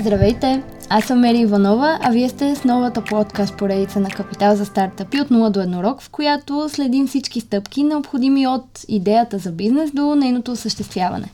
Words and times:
Здравейте! 0.00 0.62
Аз 0.88 1.04
съм 1.04 1.20
Мери 1.20 1.38
Иванова, 1.38 1.98
а 2.02 2.10
вие 2.10 2.28
сте 2.28 2.54
с 2.54 2.64
новата 2.64 3.04
подкаст 3.04 3.56
поредица 3.56 4.00
на 4.00 4.08
Капитал 4.08 4.56
за 4.56 4.64
стартъпи 4.64 5.20
от 5.20 5.28
0 5.28 5.50
до 5.50 5.60
1 5.60 5.82
рок, 5.82 6.02
в 6.02 6.10
която 6.10 6.68
следим 6.68 7.06
всички 7.06 7.40
стъпки, 7.40 7.82
необходими 7.82 8.46
от 8.46 8.84
идеята 8.88 9.38
за 9.38 9.52
бизнес 9.52 9.90
до 9.90 10.14
нейното 10.14 10.52
осъществяване. 10.52 11.26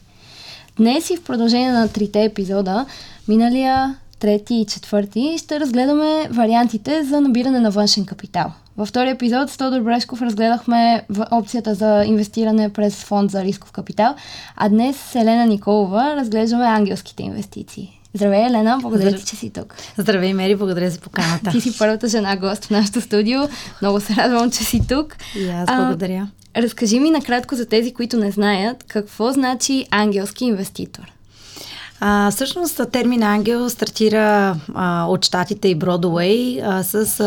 Днес 0.77 1.11
и 1.11 1.17
в 1.17 1.25
продължение 1.25 1.73
на 1.73 1.89
трите 1.89 2.25
епизода, 2.25 2.87
миналия, 3.29 3.97
трети 4.19 4.55
и 4.55 4.67
четвърти, 4.67 5.35
ще 5.39 5.61
разгледаме 5.61 6.29
вариантите 6.31 7.05
за 7.05 7.21
набиране 7.21 7.61
на 7.61 7.71
външен 7.71 8.07
капитал. 8.07 8.53
Във 8.77 8.89
втория 8.89 9.11
епизод 9.11 9.51
с 9.51 9.57
Тодор 9.57 9.81
Брешков 9.81 10.23
разгледахме 10.23 11.03
опцията 11.31 11.75
за 11.75 12.05
инвестиране 12.07 12.69
през 12.73 13.05
фонд 13.05 13.31
за 13.31 13.45
рисков 13.45 13.73
капитал, 13.73 14.15
а 14.57 14.69
днес 14.69 14.97
с 14.97 15.15
Елена 15.15 15.47
Николова 15.47 16.17
разглеждаме 16.17 16.65
ангелските 16.65 17.23
инвестиции. 17.23 17.96
Здравей, 18.17 18.47
Елена, 18.47 18.79
благодаря 18.83 19.17
ти, 19.17 19.25
че 19.25 19.37
си 19.37 19.51
тук. 19.51 19.75
Здравей, 19.99 20.33
Мери, 20.33 20.57
благодаря 20.57 20.91
за 20.91 20.99
поканата. 20.99 21.51
Ти 21.51 21.61
си 21.61 21.79
първата 21.79 22.09
жена 22.09 22.37
гост 22.37 22.65
в 22.65 22.71
нашото 22.71 23.01
студио. 23.01 23.41
Много 23.83 24.01
се 24.01 24.15
радвам, 24.15 24.51
че 24.51 24.65
си 24.65 24.81
тук. 24.89 25.17
И 25.37 25.49
аз 25.49 25.77
благодаря. 25.77 26.29
А, 26.55 26.63
разкажи 26.63 27.01
ми 27.01 27.11
накратко 27.11 27.55
за 27.55 27.67
тези, 27.67 27.93
които 27.93 28.17
не 28.17 28.31
знаят, 28.31 28.85
какво 28.89 29.33
значи 29.33 29.87
ангелски 29.91 30.45
инвеститор. 30.45 31.13
А, 32.01 32.31
всъщност 32.31 32.81
термин 32.93 33.23
ангел 33.23 33.71
стартира 33.71 34.57
а, 34.75 35.07
от 35.09 35.25
щатите 35.25 35.69
и 35.69 35.75
Бродуей 35.75 36.61
с 36.83 37.21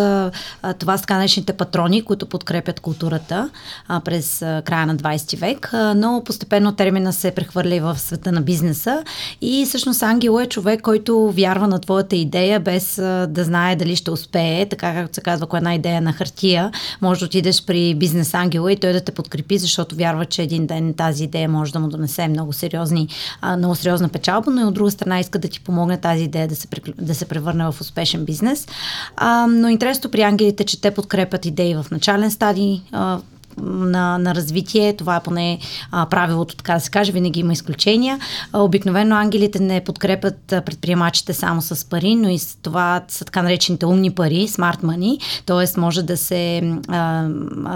а, 0.63 0.73
това 0.73 0.97
с 0.97 1.01
така 1.01 1.53
патрони, 1.57 2.01
които 2.01 2.25
подкрепят 2.25 2.79
културата 2.79 3.49
а, 3.87 3.99
през 3.99 4.41
а, 4.41 4.61
края 4.65 4.85
на 4.85 4.97
20 4.97 5.37
век, 5.39 5.69
а, 5.73 5.93
но 5.93 6.21
постепенно 6.25 6.71
термина 6.71 7.13
се 7.13 7.31
прехвърля 7.31 7.75
и 7.75 7.79
в 7.79 7.99
света 7.99 8.31
на 8.31 8.41
бизнеса. 8.41 9.03
И 9.41 9.65
всъщност 9.67 10.03
ангел 10.03 10.39
е 10.41 10.45
човек, 10.45 10.81
който 10.81 11.31
вярва 11.31 11.67
на 11.67 11.79
твоята 11.79 12.15
идея 12.15 12.59
без 12.59 12.97
а, 12.97 13.27
да 13.29 13.43
знае 13.43 13.75
дали 13.75 13.95
ще 13.95 14.11
успее, 14.11 14.65
така 14.65 14.93
както 14.93 15.15
се 15.15 15.21
казва, 15.21 15.43
ако 15.43 15.57
една 15.57 15.75
идея 15.75 16.01
на 16.01 16.13
хартия, 16.13 16.71
може 17.01 17.19
да 17.19 17.25
отидеш 17.25 17.65
при 17.65 17.95
бизнес 17.95 18.33
ангела 18.33 18.71
и 18.71 18.77
той 18.77 18.93
да 18.93 19.01
те 19.01 19.11
подкрепи, 19.11 19.57
защото 19.57 19.95
вярва, 19.95 20.25
че 20.25 20.41
един 20.41 20.67
ден 20.67 20.93
тази 20.93 21.23
идея 21.23 21.49
може 21.49 21.73
да 21.73 21.79
му 21.79 21.87
донесе 21.87 22.27
много 22.27 22.53
сериозни, 22.53 23.07
а, 23.41 23.57
много 23.57 23.75
сериозна 23.75 24.09
печалба, 24.09 24.51
но 24.59 24.65
и 24.65 24.67
от 24.67 24.73
друга 24.73 24.91
страна 24.91 25.19
иска 25.19 25.39
да 25.39 25.47
ти 25.47 25.59
помогне 25.59 25.97
тази 25.97 26.23
идея 26.23 26.47
да 26.47 26.55
се, 26.55 26.67
да 27.01 27.15
се 27.15 27.25
превърне 27.25 27.71
в 27.71 27.81
успешен 27.81 28.25
бизнес. 28.25 28.67
А, 29.15 29.47
но 29.47 29.67
интересното 29.67 30.11
при 30.11 30.21
ангелите, 30.21 30.63
че 30.63 30.81
те 30.81 30.91
подкрепят 30.91 31.45
идеи 31.45 31.75
в 31.75 31.85
начален 31.91 32.31
стадий, 32.31 32.81
а, 32.91 33.19
на, 33.63 34.17
на 34.17 34.35
развитие. 34.35 34.95
Това 34.95 35.15
е 35.15 35.23
поне 35.23 35.59
а, 35.91 36.05
правилото, 36.05 36.55
така 36.55 36.73
да 36.73 36.79
се 36.79 36.91
каже. 36.91 37.11
Винаги 37.11 37.39
има 37.39 37.53
изключения. 37.53 38.19
А, 38.53 38.59
обикновено 38.59 39.15
ангелите 39.15 39.59
не 39.59 39.83
подкрепят 39.83 40.37
предприемачите 40.47 41.33
само 41.33 41.61
с 41.61 41.89
пари, 41.89 42.15
но 42.15 42.29
и 42.29 42.39
с 42.39 42.57
това 42.61 43.01
са 43.07 43.25
така 43.25 43.41
наречените 43.41 43.85
умни 43.85 44.11
пари, 44.11 44.47
smart 44.47 44.81
money, 44.81 45.21
т.е. 45.45 45.79
може 45.79 46.03
да 46.03 46.17
се, 46.17 46.73
а, 46.87 47.27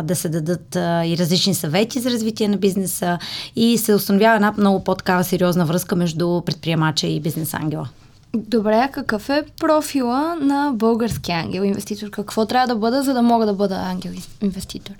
да 0.03 0.15
се 0.15 0.29
дадат 0.29 0.75
а, 0.75 1.05
и 1.05 1.17
различни 1.17 1.55
съвети 1.55 1.99
за 1.99 2.11
развитие 2.11 2.47
на 2.47 2.57
бизнеса 2.57 3.17
и 3.55 3.77
се 3.77 3.93
установява 3.93 4.35
една 4.35 4.53
много 4.57 4.83
по-такава 4.83 5.23
сериозна 5.23 5.65
връзка 5.65 5.95
между 5.95 6.41
предприемача 6.45 7.07
и 7.07 7.19
бизнес 7.19 7.53
ангела. 7.53 7.89
Добре, 8.37 8.89
какъв 8.91 9.29
е 9.29 9.43
профила 9.59 10.35
на 10.41 10.71
български 10.75 11.31
ангел 11.31 11.61
инвеститор? 11.61 12.09
Какво 12.09 12.45
трябва 12.45 12.67
да 12.67 12.75
бъда, 12.75 13.03
за 13.03 13.13
да 13.13 13.21
мога 13.21 13.45
да 13.45 13.53
бъда 13.53 13.75
ангел 13.75 14.11
инвеститор? 14.41 14.93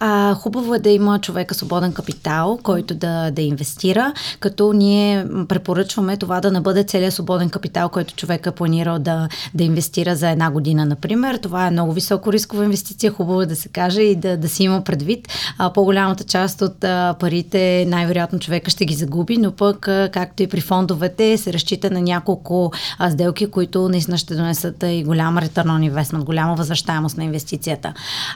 А, 0.00 0.34
хубаво 0.34 0.74
е 0.74 0.78
да 0.78 0.90
има 0.90 1.18
човека 1.18 1.54
свободен 1.54 1.92
капитал, 1.92 2.58
който 2.62 2.94
да, 2.94 3.30
да 3.30 3.42
инвестира, 3.42 4.12
като 4.40 4.72
ние 4.72 5.26
препоръчваме 5.48 6.16
това 6.16 6.40
да 6.40 6.50
не 6.50 6.60
бъде 6.60 6.84
целият 6.84 7.14
свободен 7.14 7.50
капитал, 7.50 7.88
който 7.88 8.14
човека 8.14 8.50
е 8.50 8.52
планирал 8.52 8.98
да, 8.98 9.28
да 9.54 9.64
инвестира 9.64 10.16
за 10.16 10.30
една 10.30 10.50
година, 10.50 10.86
например. 10.86 11.36
Това 11.36 11.66
е 11.66 11.70
много 11.70 11.92
високо 11.92 12.32
рискова 12.32 12.64
инвестиция, 12.64 13.12
хубаво 13.12 13.42
е 13.42 13.46
да 13.46 13.56
се 13.56 13.68
каже 13.68 14.02
и 14.02 14.16
да, 14.16 14.36
да 14.36 14.48
си 14.48 14.64
има 14.64 14.84
предвид. 14.84 15.28
А, 15.58 15.72
по-голямата 15.72 16.24
част 16.24 16.62
от 16.62 16.84
а, 16.84 17.14
парите 17.20 17.84
най-вероятно 17.88 18.38
човека 18.38 18.70
ще 18.70 18.84
ги 18.84 18.94
загуби, 18.94 19.36
но 19.36 19.52
пък, 19.52 19.88
а, 19.88 20.08
както 20.12 20.42
и 20.42 20.46
при 20.46 20.60
фондовете, 20.60 21.38
се 21.38 21.52
разчита 21.52 21.90
на 21.90 22.00
няколко 22.00 22.71
а, 22.98 23.10
сделки, 23.10 23.50
които 23.50 23.88
наистина 23.88 24.18
ще 24.18 24.34
донесат 24.34 24.84
и 24.86 25.04
голям 25.04 25.38
on 25.38 25.92
investment, 25.92 26.24
голяма 26.24 26.54
възвръщаемост 26.54 27.16
на 27.16 27.24
инвестицията. 27.24 27.92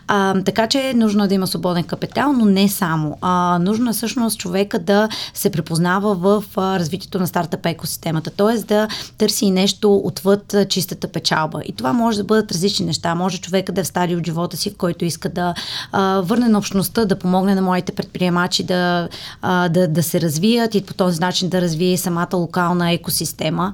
А, 0.08 0.42
така 0.42 0.66
че 0.66 0.80
е 0.80 0.94
нужно 0.94 1.28
да 1.28 1.34
има 1.34 1.47
свободен 1.47 1.84
капитал, 1.84 2.32
но 2.32 2.44
не 2.44 2.69
само. 2.69 3.19
А, 3.20 3.58
нужно 3.58 3.91
е 3.91 3.92
всъщност 3.92 4.38
човека 4.38 4.78
да 4.78 5.08
се 5.34 5.50
препознава 5.50 6.14
в 6.14 6.44
а, 6.56 6.78
развитието 6.78 7.19
на 7.19 7.26
стартъп 7.26 7.66
екосистемата, 7.66 8.30
т.е. 8.30 8.58
да 8.58 8.88
търси 9.19 9.50
нещо 9.50 9.97
отвъд 10.04 10.54
чистата 10.68 11.08
печалба. 11.08 11.60
И 11.64 11.72
това 11.72 11.92
може 11.92 12.18
да 12.18 12.24
бъдат 12.24 12.53
различни 12.53 12.86
неща. 12.86 13.14
Може 13.14 13.41
човека 13.41 13.72
да 13.72 13.80
е 13.80 13.84
в 13.84 13.86
стадий 13.86 14.16
от 14.16 14.26
живота 14.26 14.56
си, 14.56 14.70
в 14.70 14.76
който 14.76 15.04
иска 15.04 15.28
да 15.28 15.54
а, 15.92 16.20
върне 16.20 16.48
на 16.48 16.58
общността, 16.58 17.04
да 17.04 17.18
помогне 17.18 17.54
на 17.54 17.62
моите 17.62 17.92
предприемачи 17.92 18.64
да, 18.64 19.08
а, 19.42 19.68
да, 19.68 19.88
да 19.88 20.03
се 20.03 20.20
развият 20.20 20.74
и 20.74 20.86
по 20.86 20.94
този 20.94 21.20
начин 21.20 21.48
да 21.48 21.60
развие 21.60 21.97
самата 21.97 22.36
локална 22.36 22.92
екосистема. 22.92 23.72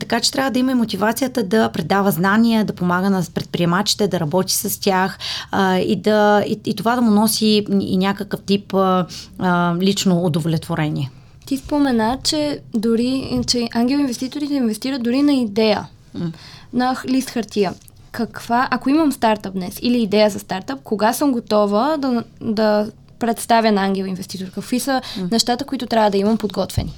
Така 0.00 0.20
че 0.20 0.32
трябва 0.32 0.50
да 0.50 0.58
има 0.58 0.72
и 0.72 0.74
мотивацията 0.74 1.42
да 1.42 1.68
предава 1.68 2.10
знания, 2.10 2.64
да 2.64 2.72
помага 2.72 3.10
на 3.10 3.22
предприемачите, 3.34 4.08
да 4.08 4.20
работи 4.20 4.54
с 4.54 4.80
тях 4.80 5.18
а, 5.50 5.78
и, 5.78 5.96
да, 5.96 6.44
и, 6.46 6.60
и 6.66 6.74
това 6.74 6.94
да 6.94 7.00
му 7.00 7.10
носи 7.10 7.64
и 7.80 7.96
някакъв 7.96 8.40
тип 8.40 8.74
а, 8.74 9.06
а, 9.38 9.74
лично 9.80 10.24
удовлетворение. 10.24 11.10
Ти 11.46 11.56
спомена, 11.56 12.18
че 12.24 12.58
дори, 12.74 13.40
че 13.46 13.68
ангел 13.74 13.98
инвеститорите 13.98 14.54
инвестират 14.54 15.02
дори 15.02 15.22
на 15.22 15.32
идея, 15.32 15.86
mm. 16.18 16.32
на 16.72 16.96
лист 17.08 17.30
хартия. 17.30 17.74
Каква, 18.12 18.68
ако 18.70 18.90
имам 18.90 19.12
стартъп 19.12 19.52
днес 19.52 19.78
или 19.82 20.02
идея 20.02 20.30
за 20.30 20.38
стартъп, 20.38 20.82
кога 20.82 21.12
съм 21.12 21.32
готова 21.32 21.96
да, 21.96 22.24
да 22.40 22.90
представя 23.18 23.72
на 23.72 23.82
ангел 23.82 24.04
инвеститор? 24.04 24.50
Какви 24.50 24.80
са 24.80 25.02
mm. 25.18 25.32
нещата, 25.32 25.64
които 25.64 25.86
трябва 25.86 26.10
да 26.10 26.16
имам 26.16 26.38
подготвени? 26.38 26.92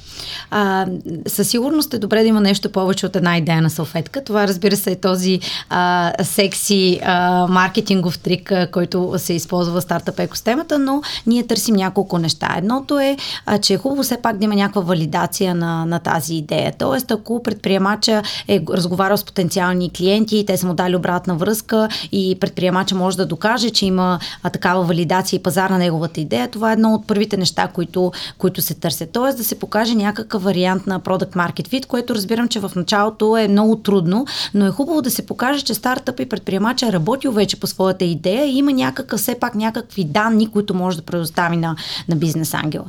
А, 0.51 0.87
със 1.27 1.49
сигурност 1.49 1.95
е 1.95 1.99
добре 1.99 2.23
да 2.23 2.29
има 2.29 2.41
нещо 2.41 2.73
повече 2.73 3.07
от 3.07 3.17
една 3.17 3.37
идея 3.37 3.63
на 3.63 3.71
салфетка. 3.71 4.25
Това 4.25 4.49
разбира 4.49 4.77
се 4.77 4.91
е 4.91 4.97
този 4.97 5.41
а, 5.71 6.13
секси 6.23 7.01
а, 7.05 7.47
маркетингов 7.47 8.19
трик, 8.19 8.53
а, 8.53 8.71
който 8.71 9.15
се 9.17 9.33
използва 9.33 9.81
в 9.81 9.83
стартъп 9.83 10.19
екосистемата, 10.19 10.79
но 10.79 11.03
ние 11.27 11.47
търсим 11.47 11.75
няколко 11.75 12.19
неща. 12.19 12.55
Едното 12.59 12.99
е, 12.99 13.17
а, 13.47 13.59
че 13.59 13.75
е 13.75 13.79
хубаво 13.79 14.03
все 14.03 14.17
пак 14.23 14.39
да 14.39 14.45
има 14.45 14.55
някаква 14.55 14.83
валидация 14.83 15.55
на, 15.55 15.85
на 15.85 15.99
тази 15.99 16.35
идея. 16.35 16.73
Тоест, 16.79 17.11
ако 17.11 17.43
предприемача 17.43 18.23
е 18.49 18.63
разговарял 18.71 19.17
с 19.17 19.25
потенциални 19.25 19.91
клиенти, 19.91 20.45
те 20.47 20.57
са 20.57 20.67
му 20.67 20.75
дали 20.75 20.97
обратна 20.97 21.35
връзка 21.37 21.89
и 22.13 22.37
предприемача 22.41 22.95
може 22.95 23.17
да 23.17 23.27
докаже, 23.27 23.71
че 23.71 23.87
има 23.87 24.19
а, 24.43 24.51
такава 24.51 24.85
валидация 24.85 25.37
и 25.37 25.43
пазар 25.43 25.71
на 25.71 25.79
неговата 25.79 26.08
неговата 26.09 26.21
идея. 26.21 26.49
Това 26.49 26.71
е 26.71 26.73
едно 26.73 26.95
от 26.95 27.07
първите 27.07 27.37
неща, 27.37 27.69
които, 27.69 28.13
които 28.39 28.63
се 28.63 28.75
търсят. 28.75 29.11
Тоест 29.13 29.39
да 29.39 29.45
се 29.45 29.59
покаже 29.59 29.95
някакъв 29.95 30.43
вариант 30.43 30.87
на 30.87 31.01
Product 31.01 31.37
Market 31.37 31.69
Fit, 31.69 31.87
което 31.87 32.15
разбирам, 32.15 32.49
че 32.49 32.61
в 32.61 32.73
началото 32.77 33.37
е 33.37 33.49
много 33.49 33.77
трудно, 33.77 34.27
но 34.55 34.67
е 34.67 34.71
хубаво 34.71 35.03
да 35.03 35.11
се 35.11 35.27
покаже, 35.27 35.65
че 35.65 35.75
стартъп 35.75 36.21
и 36.21 36.29
предприемача 36.29 36.87
е 36.87 36.93
работил 36.93 37.33
вече 37.33 37.61
по 37.61 37.67
своята 37.67 38.05
идея 38.05 38.45
и 38.45 38.59
има 38.59 38.73
някакъв, 38.73 39.21
все 39.21 39.35
пак 39.35 39.55
някакви 39.55 40.05
данни, 40.05 40.51
които 40.51 40.75
може 40.75 40.97
да 40.97 41.03
предостави 41.03 41.57
на, 41.57 41.77
на 42.09 42.17
бизнес 42.17 42.55
ангела. 42.55 42.85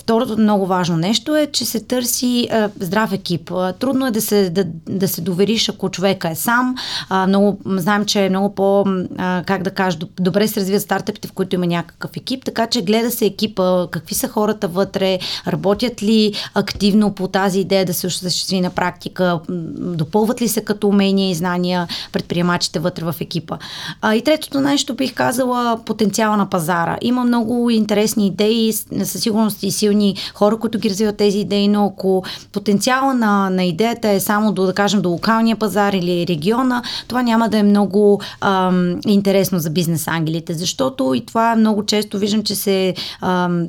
Второто 0.00 0.36
много 0.36 0.66
важно 0.66 0.96
нещо 0.96 1.36
е, 1.36 1.46
че 1.46 1.64
се 1.64 1.80
търси 1.80 2.48
а, 2.52 2.70
здрав 2.80 3.12
екип. 3.12 3.50
А, 3.50 3.72
трудно 3.72 4.06
е 4.06 4.10
да 4.10 4.20
се, 4.20 4.50
да, 4.50 4.64
да 4.88 5.08
се 5.08 5.20
довериш, 5.20 5.68
ако 5.68 5.90
човека 5.90 6.30
е 6.30 6.34
сам. 6.34 6.74
А, 7.08 7.26
много, 7.26 7.58
знаем, 7.66 8.04
че 8.04 8.24
е 8.24 8.28
много 8.28 8.54
по, 8.54 8.84
а, 9.18 9.42
как 9.46 9.62
да 9.62 9.70
кажа, 9.70 9.98
добре 10.20 10.48
се 10.48 10.60
развиват 10.60 10.82
стартъпите, 10.82 11.28
в 11.28 11.32
които 11.32 11.54
има 11.54 11.66
някакъв 11.66 12.10
екип, 12.16 12.44
така 12.44 12.66
че 12.66 12.82
гледа 12.82 13.10
се 13.10 13.26
екипа, 13.26 13.86
какви 13.90 14.14
са 14.14 14.28
хората 14.28 14.68
вътре, 14.68 15.18
работят 15.46 16.02
ли 16.02 16.34
активно 16.54 17.14
по 17.14 17.28
тази 17.28 17.60
идея 17.60 17.86
да 17.86 17.94
се 17.94 18.06
осъществи 18.06 18.60
на 18.60 18.70
практика, 18.70 19.40
допълват 19.78 20.42
ли 20.42 20.48
се 20.48 20.60
като 20.60 20.88
умения 20.88 21.30
и 21.30 21.34
знания 21.34 21.88
предприемачите 22.12 22.78
вътре 22.78 23.04
в 23.04 23.14
екипа. 23.20 23.58
А, 24.00 24.14
и 24.14 24.24
третото 24.24 24.60
нещо 24.60 24.94
бих 24.94 25.14
казала 25.14 25.80
потенциала 25.84 26.36
на 26.36 26.50
пазара. 26.50 26.98
Има 27.02 27.24
много 27.24 27.70
интересни 27.70 28.26
идеи, 28.26 28.72
със 28.72 29.22
сигурност 29.22 29.62
и 29.62 29.70
силни 29.70 29.89
силни 29.90 30.16
хора, 30.34 30.56
които 30.56 30.78
ги 30.78 30.90
развиват 30.90 31.16
тези 31.16 31.38
идеи, 31.38 31.68
но 31.68 31.86
ако 31.86 32.24
потенциала 32.52 33.14
на, 33.14 33.50
на 33.50 33.64
идеята 33.64 34.08
е 34.08 34.20
само 34.20 34.52
до, 34.52 34.66
да 34.66 34.72
кажем, 34.72 35.02
до 35.02 35.08
локалния 35.08 35.56
пазар 35.56 35.92
или 35.92 36.26
региона, 36.26 36.82
това 37.08 37.22
няма 37.22 37.48
да 37.48 37.58
е 37.58 37.62
много 37.62 38.20
ам, 38.40 39.00
интересно 39.06 39.58
за 39.58 39.70
бизнес 39.70 40.08
ангелите, 40.08 40.54
защото 40.54 41.14
и 41.14 41.26
това 41.26 41.56
много 41.56 41.86
често 41.86 42.18
виждам, 42.18 42.42
че 42.42 42.54
се 42.54 42.94
ам, 43.20 43.66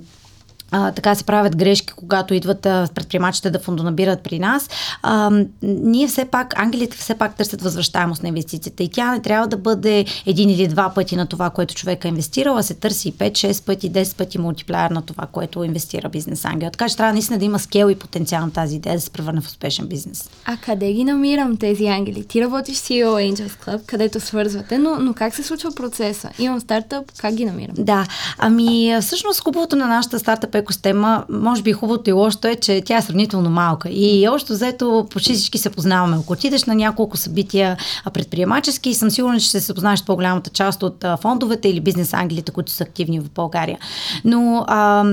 а, 0.71 0.91
така 0.91 1.15
се 1.15 1.23
правят 1.23 1.57
грешки, 1.57 1.93
когато 1.93 2.33
идват 2.33 2.65
а, 2.65 2.87
предприемачите 2.95 3.49
да 3.49 3.59
фондонабират 3.59 4.21
при 4.23 4.39
нас. 4.39 4.69
А, 5.01 5.31
ние 5.61 6.07
все 6.07 6.25
пак, 6.25 6.59
ангелите 6.59 6.97
все 6.97 7.15
пак 7.15 7.35
търсят 7.35 7.61
възвръщаемост 7.61 8.23
на 8.23 8.29
инвестицията 8.29 8.83
и 8.83 8.89
тя 8.89 9.11
не 9.11 9.21
трябва 9.21 9.47
да 9.47 9.57
бъде 9.57 10.05
един 10.25 10.49
или 10.49 10.67
два 10.67 10.91
пъти 10.95 11.15
на 11.15 11.25
това, 11.25 11.49
което 11.49 11.75
човек 11.75 12.05
е 12.05 12.07
инвестирал, 12.07 12.57
а 12.57 12.63
се 12.63 12.73
търси 12.73 13.13
5-6 13.13 13.65
пъти, 13.65 13.91
10 13.91 14.17
пъти 14.17 14.37
мултиплеер 14.37 14.91
на 14.91 15.01
това, 15.01 15.27
което 15.31 15.63
инвестира 15.63 16.09
бизнес 16.09 16.45
ангел. 16.45 16.69
Така 16.69 16.89
че 16.89 16.97
трябва 16.97 17.13
наистина 17.13 17.39
да 17.39 17.45
има 17.45 17.59
скел 17.59 17.89
и 17.89 17.95
потенциал 17.95 18.45
на 18.45 18.51
тази 18.51 18.75
идея 18.75 18.95
да 18.95 19.01
се 19.01 19.09
превърне 19.09 19.41
в 19.41 19.47
успешен 19.47 19.87
бизнес. 19.87 20.29
А 20.45 20.57
къде 20.57 20.93
ги 20.93 21.03
намирам 21.03 21.57
тези 21.57 21.87
ангели? 21.87 22.25
Ти 22.25 22.41
работиш 22.41 22.77
в 22.77 22.81
CEO 22.81 23.33
Angels 23.33 23.65
Club, 23.65 23.85
където 23.85 24.19
свързвате, 24.19 24.77
но, 24.77 24.95
но 24.99 25.13
как 25.13 25.35
се 25.35 25.43
случва 25.43 25.71
процеса? 25.75 26.29
Имам 26.39 26.59
стартъп, 26.59 27.11
как 27.17 27.35
ги 27.35 27.45
намирам? 27.45 27.75
Да, 27.77 28.05
ами 28.37 28.97
всъщност 29.01 29.39
хубавото 29.39 29.75
на 29.75 29.87
нашата 29.87 30.19
стартъп 30.19 30.55
екосистема, 30.61 31.25
може 31.29 31.61
би 31.61 31.73
хубавото 31.73 32.09
и 32.09 32.13
лошото 32.13 32.47
е, 32.47 32.55
че 32.55 32.81
тя 32.85 32.97
е 32.97 33.01
сравнително 33.01 33.49
малка. 33.49 33.89
И 33.89 34.27
още 34.27 34.53
взето 34.53 35.07
почти 35.11 35.33
всички 35.33 35.57
се 35.57 35.69
познаваме. 35.69 36.17
Ако 36.19 36.33
отидеш 36.33 36.63
на 36.63 36.75
няколко 36.75 37.17
събития 37.17 37.77
предприемачески, 38.13 38.93
съм 38.93 39.11
сигурна, 39.11 39.39
че 39.39 39.47
ще 39.47 39.61
се 39.61 39.73
познаеш 39.73 39.99
с 39.99 40.05
по-голямата 40.05 40.49
част 40.49 40.83
от 40.83 41.05
фондовете 41.21 41.69
или 41.69 41.79
бизнес 41.79 42.13
ангелите, 42.13 42.51
които 42.51 42.71
са 42.71 42.83
активни 42.83 43.19
в 43.19 43.31
България. 43.35 43.77
Но 44.25 44.65
а, 44.67 45.03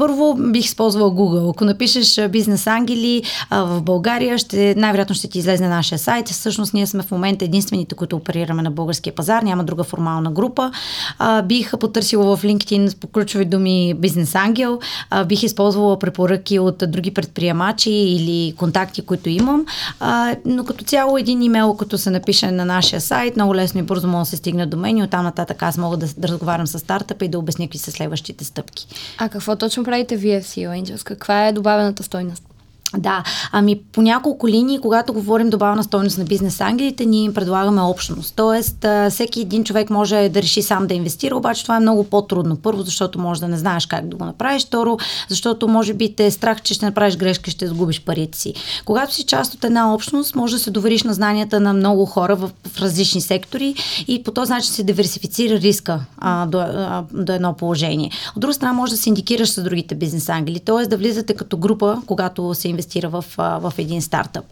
първо 0.00 0.34
бих 0.34 0.64
използвала 0.64 1.10
Google. 1.10 1.50
Ако 1.50 1.64
напишеш 1.64 2.28
бизнес 2.28 2.66
ангели 2.66 3.22
а, 3.50 3.64
в 3.64 3.82
България, 3.82 4.38
ще, 4.38 4.74
най-вероятно 4.74 5.14
ще 5.14 5.28
ти 5.28 5.38
излезе 5.38 5.64
на 5.64 5.70
нашия 5.70 5.98
сайт. 5.98 6.28
Всъщност 6.28 6.74
ние 6.74 6.86
сме 6.86 7.02
в 7.02 7.10
момента 7.10 7.44
единствените, 7.44 7.94
които 7.94 8.16
оперираме 8.16 8.62
на 8.62 8.70
българския 8.70 9.14
пазар. 9.14 9.42
Няма 9.42 9.64
друга 9.64 9.84
формална 9.84 10.30
група. 10.30 10.70
А, 11.18 11.42
бих 11.42 11.78
потърсила 11.78 12.36
в 12.36 12.42
LinkedIn 12.42 12.96
по 12.96 13.06
ключови 13.06 13.44
думи 13.44 13.94
бизнес 13.94 14.34
ангел. 14.34 14.78
А, 15.10 15.24
бих 15.24 15.42
използвала 15.42 15.98
препоръки 15.98 16.58
от 16.58 16.84
други 16.86 17.10
предприемачи 17.10 17.90
или 17.90 18.54
контакти, 18.56 19.02
които 19.02 19.28
имам. 19.28 19.64
А, 20.00 20.36
но 20.44 20.64
като 20.64 20.84
цяло 20.84 21.18
един 21.18 21.42
имейл, 21.42 21.74
като 21.74 21.98
се 21.98 22.10
напише 22.10 22.50
на 22.50 22.64
нашия 22.64 23.00
сайт, 23.00 23.36
много 23.36 23.54
лесно 23.54 23.80
и 23.80 23.82
бързо 23.82 24.08
може 24.08 24.20
да 24.20 24.30
се 24.30 24.36
стигне 24.36 24.66
до 24.66 24.76
мен 24.76 24.98
и 24.98 25.02
оттам 25.02 25.24
нататък 25.24 25.62
аз 25.62 25.78
мога 25.78 25.96
да, 25.96 26.06
да 26.16 26.28
разговарям 26.28 26.66
с 26.66 26.78
стартъпа 26.78 27.24
и 27.24 27.28
да 27.28 27.38
обясня 27.38 27.66
какви 27.66 27.78
са 27.78 27.90
следващите 27.92 28.44
стъпки. 28.44 28.86
А 29.18 29.28
какво 29.28 29.56
точно 29.56 29.84
правите 29.90 30.16
вие 30.16 30.40
в 30.40 30.44
CEO 30.44 30.82
Angels? 30.82 31.02
Каква 31.02 31.48
е 31.48 31.52
добавената 31.52 32.02
стойност? 32.02 32.49
Да, 32.98 33.22
ами 33.52 33.80
по 33.92 34.02
няколко 34.02 34.48
линии, 34.48 34.78
когато 34.78 35.12
говорим 35.12 35.50
добавна 35.50 35.82
стойност 35.82 36.18
на 36.18 36.24
бизнес 36.24 36.60
ангелите, 36.60 37.06
ние 37.06 37.24
им 37.24 37.34
предлагаме 37.34 37.82
общност. 37.82 38.32
Тоест, 38.36 38.86
всеки 39.10 39.40
един 39.40 39.64
човек 39.64 39.90
може 39.90 40.28
да 40.28 40.42
реши 40.42 40.62
сам 40.62 40.86
да 40.86 40.94
инвестира, 40.94 41.36
обаче 41.36 41.62
това 41.62 41.76
е 41.76 41.80
много 41.80 42.04
по-трудно. 42.04 42.56
Първо, 42.56 42.82
защото 42.82 43.18
може 43.18 43.40
да 43.40 43.48
не 43.48 43.58
знаеш 43.58 43.86
как 43.86 44.08
да 44.08 44.16
го 44.16 44.24
направиш. 44.24 44.66
Второ, 44.66 44.98
защото 45.28 45.68
може 45.68 45.94
би 45.94 46.14
те 46.14 46.26
е 46.26 46.30
страх, 46.30 46.62
че 46.62 46.74
ще 46.74 46.84
направиш 46.84 47.16
грешка, 47.16 47.50
ще 47.50 47.66
загубиш 47.66 48.04
парите 48.04 48.38
си. 48.38 48.54
Когато 48.84 49.14
си 49.14 49.24
част 49.24 49.54
от 49.54 49.64
една 49.64 49.94
общност, 49.94 50.34
може 50.34 50.54
да 50.54 50.62
се 50.62 50.70
довериш 50.70 51.02
на 51.02 51.14
знанията 51.14 51.60
на 51.60 51.72
много 51.72 52.06
хора 52.06 52.36
в, 52.36 52.50
в 52.68 52.80
различни 52.80 53.20
сектори 53.20 53.74
и 54.08 54.22
по 54.22 54.30
този 54.30 54.52
начин 54.52 54.72
се 54.72 54.82
диверсифицира 54.82 55.54
риска 55.54 56.00
а, 56.18 56.46
до, 56.46 56.58
а, 56.58 57.04
до 57.12 57.32
едно 57.32 57.52
положение. 57.54 58.10
От 58.36 58.40
друга 58.40 58.54
страна, 58.54 58.72
може 58.72 58.92
да 58.92 58.98
се 58.98 59.08
индикираш 59.08 59.48
с 59.48 59.62
другите 59.62 59.94
бизнес 59.94 60.28
ангели, 60.28 60.60
т.е. 60.60 60.86
да 60.86 60.96
влизате 60.96 61.34
като 61.34 61.56
група, 61.56 62.02
когато 62.06 62.54
се 62.54 62.68
инвестира 62.68 62.79
инвестира 62.80 63.08
в, 63.08 63.24
в 63.38 63.72
един 63.78 64.02
стартъп. 64.02 64.44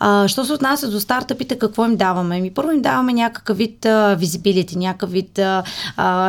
А, 0.00 0.28
що 0.28 0.44
се 0.44 0.52
отнася 0.52 0.90
до 0.90 1.00
стартъпите, 1.00 1.58
какво 1.58 1.84
им 1.84 1.96
даваме? 1.96 2.40
Ми 2.40 2.50
първо 2.50 2.72
им 2.72 2.82
даваме 2.82 3.12
някакъв 3.12 3.56
вид 3.56 3.86
визибилити, 4.16 4.78
някакъв 4.78 5.10
вид 5.10 5.38
а, 5.38 5.62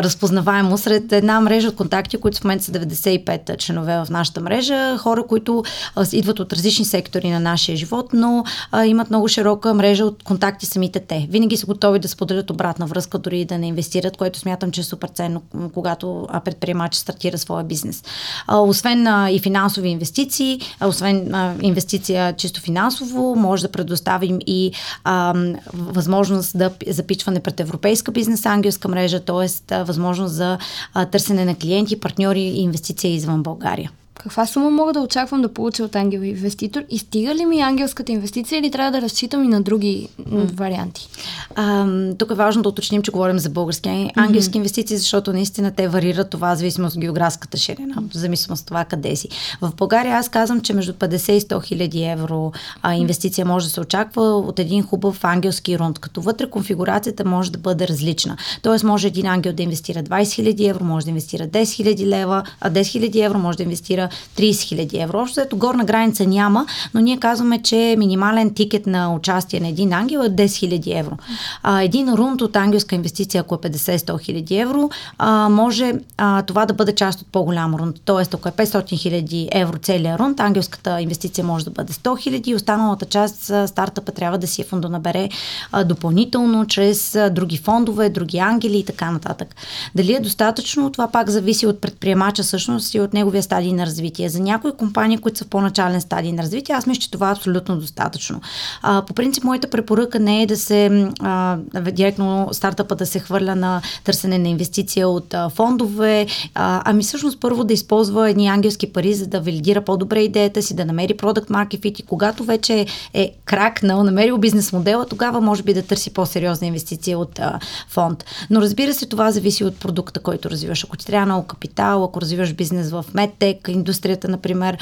разпознаваемо 0.04 0.78
сред 0.78 1.12
една 1.12 1.42
мрежа 1.42 1.68
от 1.68 1.76
контакти, 1.76 2.18
които 2.18 2.38
в 2.38 2.44
момента 2.44 2.64
са 2.64 2.72
95 2.72 3.58
членове 3.58 3.98
в 3.98 4.08
нашата 4.10 4.42
мрежа, 4.42 4.98
хора, 4.98 5.24
които 5.28 5.64
а, 5.96 6.06
идват 6.12 6.40
от 6.40 6.54
различни 6.54 6.86
сектори 6.86 7.30
на 7.30 7.40
нашия 7.40 7.78
живот, 7.78 8.10
но 8.14 8.44
а, 8.72 8.86
имат 8.86 9.10
много 9.10 9.28
широка 9.28 9.74
мрежа 9.74 10.06
от 10.06 10.24
контакти 10.24 10.66
самите 10.66 11.00
те. 11.00 11.28
Винаги 11.30 11.58
са 11.58 11.66
готови 11.66 12.00
да 12.00 12.08
споделят 12.08 12.50
обратна 12.50 12.86
връзка, 12.86 13.18
дори 13.18 13.40
и 13.40 13.46
да 13.46 13.58
не 13.58 13.68
инвестират, 13.68 14.18
което 14.18 14.40
смятам, 14.40 14.72
че 14.72 14.82
е 14.82 14.84
супер 14.84 15.08
ценно, 15.08 15.42
когато 15.74 16.28
предприемач 16.46 16.96
стартира 16.96 17.38
своя 17.38 17.64
бизнес. 17.64 18.04
А, 18.48 18.58
освен 18.60 19.08
а, 19.08 19.32
и 19.32 19.40
финансови 19.40 19.90
инвестиции, 19.90 20.62
а, 20.80 20.88
освен 20.88 21.36
а, 21.36 21.45
инвестиция 21.62 22.34
чисто 22.34 22.62
финансово, 22.62 23.36
може 23.36 23.62
да 23.62 23.72
предоставим 23.72 24.40
и 24.48 24.72
а, 25.04 25.34
възможност 25.74 26.58
да 26.58 26.72
запичване 26.88 27.40
пред 27.40 27.60
европейска 27.60 28.12
бизнес 28.12 28.46
ангелска 28.46 28.88
мрежа, 28.88 29.20
т.е. 29.20 29.84
възможност 29.84 30.34
за 30.34 30.58
а, 30.94 31.06
търсене 31.06 31.46
на 31.46 31.56
клиенти, 31.56 32.00
партньори 32.00 32.42
и 32.42 32.62
инвестиция 32.62 33.14
извън 33.14 33.44
България 33.44 33.92
каква 34.20 34.46
сума 34.46 34.70
мога 34.70 34.94
да 34.94 35.00
очаквам 35.00 35.42
да 35.42 35.54
получа 35.54 35.84
от 35.84 35.96
ангел 35.96 36.20
инвеститор 36.20 36.84
и 36.90 37.00
стига 37.00 37.36
ли 37.36 37.46
ми 37.46 37.62
ангелската 37.62 38.12
инвестиция 38.12 38.60
или 38.60 38.72
трябва 38.72 38.92
да 38.92 39.02
разчитам 39.02 39.44
и 39.44 39.48
на 39.48 39.62
други 39.62 40.08
mm. 40.22 40.52
варианти? 40.54 41.10
А, 41.56 41.88
тук 42.18 42.32
е 42.32 42.34
важно 42.34 42.64
да 42.64 42.70
уточним, 42.70 43.02
че 43.02 43.12
говорим 43.12 43.40
за 43.40 43.50
български 43.50 44.12
ангелски 44.16 44.52
mm-hmm. 44.52 44.56
инвестиции, 44.56 44.98
защото 44.98 45.34
наистина 45.34 45.72
те 45.72 45.88
варират 45.88 46.30
това, 46.30 46.56
зависимо 46.56 46.88
от 46.88 47.00
географската 47.00 47.58
ширина, 47.58 47.96
зависимо 48.14 48.56
от 48.56 48.66
това 48.66 48.86
къде 48.86 49.16
си. 49.16 49.30
В 49.62 49.72
България 49.78 50.16
аз 50.16 50.30
казвам, 50.30 50.62
че 50.62 50.74
между 50.74 50.94
50 50.94 51.32
и 51.32 51.42
100 51.42 51.64
хиляди 51.64 52.04
евро 52.04 52.52
а, 52.82 52.94
инвестиция 52.94 53.46
може 53.46 53.66
да 53.66 53.72
се 53.72 53.82
очаква 53.82 54.22
от 54.22 54.60
един 54.60 54.84
хубав 54.84 55.24
ангелски 55.24 55.80
рунд, 55.80 56.00
като 56.00 56.22
вътре 56.22 56.50
конфигурацията 56.50 57.26
може 57.26 57.52
да 57.52 57.58
бъде 57.58 57.88
различна. 57.88 58.38
Тоест 58.62 58.84
може 58.84 59.08
един 59.08 59.26
ангел 59.26 59.54
да 59.54 59.64
инвестира 59.64 60.04
20 60.04 60.34
хиляди 60.34 60.68
евро, 60.68 60.84
може 60.84 61.06
да 61.06 61.10
инвестира 61.10 61.48
10 61.48 61.76
хиляди 61.76 62.08
лева, 62.08 62.44
а 62.62 62.72
10 62.72 62.86
хиляди 62.86 63.22
евро 63.22 63.40
може 63.40 63.58
да 63.58 63.64
инвестира 63.64 64.05
30 64.38 64.62
хиляди 64.62 64.98
евро. 64.98 65.20
Общо 65.20 65.42
ето 65.42 65.58
горна 65.58 65.86
граница 65.86 66.26
няма, 66.26 66.66
но 66.94 67.02
ние 67.02 67.18
казваме, 67.18 67.62
че 67.62 67.96
минимален 67.98 68.54
тикет 68.54 68.88
на 68.88 69.14
участие 69.14 69.60
на 69.60 69.68
един 69.68 69.94
ангел 69.94 70.20
е 70.20 70.30
10 70.30 70.56
хиляди 70.56 70.92
евро. 70.92 71.18
А, 71.64 71.82
един 71.82 72.14
рунд 72.14 72.42
от 72.42 72.56
ангелска 72.56 72.96
инвестиция, 72.96 73.42
ако 73.42 73.56
е 73.56 73.58
50-100 73.58 74.22
хиляди 74.22 74.58
евро, 74.58 74.90
а, 75.18 75.50
може 75.50 75.94
а, 76.18 76.42
това 76.42 76.66
да 76.66 76.74
бъде 76.74 76.96
част 76.96 77.22
от 77.22 77.28
по-голям 77.28 77.76
рунд. 77.76 77.96
Тоест, 78.06 78.34
ако 78.34 78.50
е 78.50 78.52
500 78.52 78.98
хиляди 78.98 79.50
евро 79.52 79.78
целият 79.78 80.20
рунд, 80.20 80.40
ангелската 80.40 81.02
инвестиция 81.02 81.46
може 81.46 81.66
да 81.66 81.72
бъде 81.72 81.94
100 81.94 82.20
хиляди 82.20 82.52
и 82.52 82.56
останалата 82.56 83.06
част 83.06 83.44
стартъпа 83.68 84.12
трябва 84.12 84.38
да 84.38 84.48
си 84.48 84.62
е 84.62 84.66
фондонабере 84.66 85.30
а, 85.72 85.84
допълнително 85.84 86.66
чрез 86.66 87.16
а, 87.16 87.30
други 87.30 87.58
фондове, 87.58 88.10
други 88.10 88.38
ангели 88.38 88.78
и 88.78 88.86
така 88.86 89.12
нататък. 89.12 89.56
Дали 89.96 90.14
е 90.14 90.20
достатъчно, 90.20 90.92
това 90.92 91.08
пак 91.08 91.30
зависи 91.30 91.68
от 91.68 91.82
предприемача 91.82 92.44
всъщност 92.44 92.94
и 92.94 93.00
от 93.00 93.14
неговия 93.14 93.44
стадий 93.44 93.74
на 93.74 93.86
развитие 93.86 93.95
развитие. 93.96 94.30
За 94.30 94.40
някои 94.40 94.72
компании, 94.72 95.18
които 95.18 95.38
са 95.38 95.46
в 95.46 95.48
по-начален 95.48 96.02
стадий 96.02 96.32
на 96.32 96.44
развитие, 96.44 96.76
аз 96.76 96.88
мисля, 96.88 97.02
че 97.02 97.12
това 97.12 97.30
е 97.30 97.32
абсолютно 97.32 97.78
достатъчно. 97.78 98.42
А, 98.82 99.02
по 99.02 99.14
принцип, 99.14 99.44
моята 99.44 99.70
препоръка 99.70 100.20
не 100.20 100.42
е 100.42 100.46
да 100.46 100.58
се 100.58 101.10
а, 101.20 101.58
директно 101.92 102.50
стартъпа 102.52 102.96
да 102.96 103.06
се 103.06 103.20
хвърля 103.20 103.56
на 103.56 103.82
търсене 104.04 104.40
на 104.40 104.50
инвестиция 104.50 105.10
от 105.10 105.34
а, 105.34 105.50
фондове, 105.50 106.28
а, 106.56 106.82
ами 106.86 107.04
всъщност 107.04 107.40
първо 107.40 107.64
да 107.64 107.74
използва 107.74 108.30
едни 108.30 108.48
ангелски 108.48 108.94
пари, 108.94 109.14
за 109.14 109.28
да 109.28 109.42
валидира 109.42 109.82
по-добре 109.82 110.22
идеята 110.22 110.62
си, 110.62 110.76
да 110.76 110.86
намери 110.86 111.18
продукт 111.18 111.50
market 111.50 111.80
fit 111.80 112.00
и 112.00 112.04
когато 112.04 112.44
вече 112.44 112.86
е 113.14 113.32
кракнал, 113.46 114.04
намерил 114.04 114.38
бизнес 114.38 114.74
модела, 114.74 115.06
тогава 115.06 115.42
може 115.42 115.64
би 115.64 115.74
да 115.74 115.82
търси 115.82 116.14
по-сериозна 116.14 116.68
инвестиция 116.68 117.20
от 117.20 117.40
а, 117.40 117.60
фонд. 117.90 118.26
Но 118.50 118.62
разбира 118.62 118.94
се, 118.94 119.06
това 119.06 119.32
зависи 119.32 119.64
от 119.64 119.80
продукта, 119.80 120.20
който 120.20 120.50
развиваш. 120.50 120.84
Ако 120.84 120.98
ти 120.98 121.06
трябва 121.06 121.26
много 121.26 121.48
капитал, 121.48 122.04
ако 122.04 122.22
развиваш 122.22 122.54
бизнес 122.54 122.92
в 122.92 123.06
медтек, 123.14 123.68
индустрията, 123.86 124.28
например, 124.28 124.78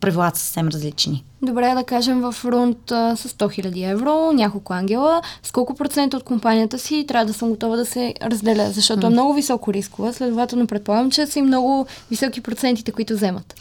правилата 0.00 0.38
са 0.38 0.44
съвсем 0.44 0.68
различни. 0.68 1.24
Добре, 1.42 1.74
да 1.74 1.84
кажем 1.84 2.20
в 2.20 2.34
рунд 2.44 2.90
а, 2.90 3.16
с 3.16 3.28
100 3.28 3.62
000 3.64 3.92
евро, 3.92 4.32
няколко 4.32 4.72
ангела, 4.72 5.22
с 5.42 5.50
колко 5.52 5.74
процента 5.74 6.16
от 6.16 6.22
компанията 6.22 6.78
си 6.78 7.04
трябва 7.08 7.26
да 7.26 7.32
съм 7.32 7.50
готова 7.50 7.76
да 7.76 7.86
се 7.86 8.14
разделя, 8.22 8.70
защото 8.70 9.00
mm. 9.00 9.06
е 9.06 9.10
много 9.10 9.34
високо 9.34 9.72
рискова, 9.72 10.12
следователно 10.12 10.66
предполагам, 10.66 11.10
че 11.10 11.26
са 11.26 11.38
и 11.38 11.42
много 11.42 11.86
високи 12.10 12.40
процентите, 12.40 12.92
които 12.92 13.14
вземат. 13.14 13.54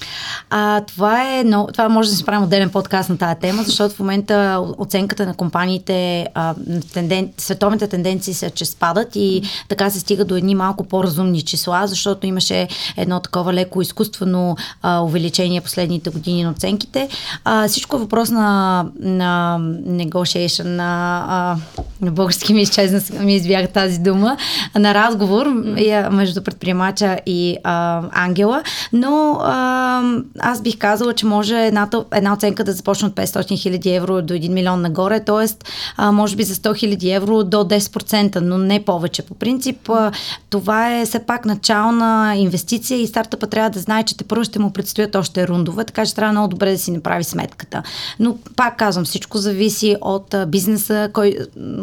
А, 0.49 0.81
това 0.81 1.37
е, 1.37 1.43
но, 1.43 1.67
това 1.67 1.89
може 1.89 2.09
да 2.09 2.15
си 2.15 2.25
правим 2.25 2.43
отделен 2.43 2.69
подкаст 2.69 3.09
на 3.09 3.17
тази 3.17 3.39
тема, 3.39 3.63
защото 3.63 3.95
в 3.95 3.99
момента 3.99 4.63
оценката 4.77 5.25
на 5.25 5.33
компаниите, 5.33 6.27
а, 6.33 6.55
тенден, 6.93 7.29
световните 7.37 7.87
тенденции 7.87 8.33
са, 8.33 8.49
че 8.49 8.65
спадат 8.65 9.15
и 9.15 9.41
така 9.69 9.89
се 9.89 9.99
стига 9.99 10.25
до 10.25 10.35
едни 10.35 10.55
малко 10.55 10.83
по-разумни 10.83 11.41
числа, 11.41 11.83
защото 11.87 12.27
имаше 12.27 12.67
едно 12.97 13.19
такова 13.19 13.53
леко 13.53 13.81
изкуствено 13.81 14.55
а, 14.81 15.01
увеличение 15.01 15.61
последните 15.61 16.09
години 16.09 16.43
на 16.43 16.51
оценките. 16.51 17.09
А, 17.43 17.68
всичко 17.69 17.95
е 17.95 17.99
въпрос 17.99 18.29
на, 18.29 18.85
на 18.99 19.57
negotiation, 19.87 20.63
на, 20.63 21.25
а, 21.29 21.55
на 22.05 22.11
български 22.11 22.53
ми 22.53 22.61
изчезна, 22.61 23.01
ми 23.19 23.35
избяга 23.35 23.67
тази 23.67 23.99
дума, 23.99 24.37
на 24.75 24.93
разговор 24.93 25.47
между 26.11 26.43
предприемача 26.43 27.19
и 27.25 27.57
а, 27.63 28.01
ангела, 28.11 28.63
но 28.93 29.39
а, 29.41 30.03
аз 30.39 30.61
бих 30.61 30.77
казала, 30.77 31.13
че 31.13 31.25
може 31.25 31.55
едната, 31.55 32.05
една 32.13 32.33
оценка 32.33 32.63
да 32.63 32.71
започне 32.71 33.07
от 33.07 33.13
500 33.13 33.61
хиляди 33.61 33.89
евро 33.89 34.21
до 34.21 34.33
1 34.33 34.49
милион 34.49 34.81
нагоре, 34.81 35.19
т.е. 35.19 35.47
може 36.11 36.35
би 36.35 36.43
за 36.43 36.55
100 36.55 36.77
хиляди 36.77 37.11
евро 37.11 37.43
до 37.43 37.57
10%, 37.57 38.39
но 38.39 38.57
не 38.57 38.85
повече. 38.85 39.21
По 39.21 39.33
принцип, 39.33 39.89
а, 39.89 40.11
това 40.49 40.97
е 40.97 41.05
все 41.05 41.19
пак 41.19 41.45
начална 41.45 42.33
инвестиция 42.37 43.01
и 43.01 43.07
стартъпа 43.07 43.47
трябва 43.47 43.69
да 43.69 43.79
знае, 43.79 44.03
че 44.03 44.17
те 44.17 44.23
първо 44.23 44.43
ще 44.43 44.59
му 44.59 44.73
предстоят 44.73 45.15
още 45.15 45.47
рундове, 45.47 45.83
така 45.83 46.05
че 46.05 46.15
трябва 46.15 46.31
много 46.31 46.47
добре 46.47 46.71
да 46.71 46.77
си 46.77 46.91
направи 46.91 47.23
сметката. 47.59 47.83
Но 48.19 48.37
пак 48.55 48.77
казвам, 48.77 49.05
всичко 49.05 49.37
зависи 49.37 49.95
от 50.01 50.35
бизнеса, 50.47 51.09
кой, 51.13 51.37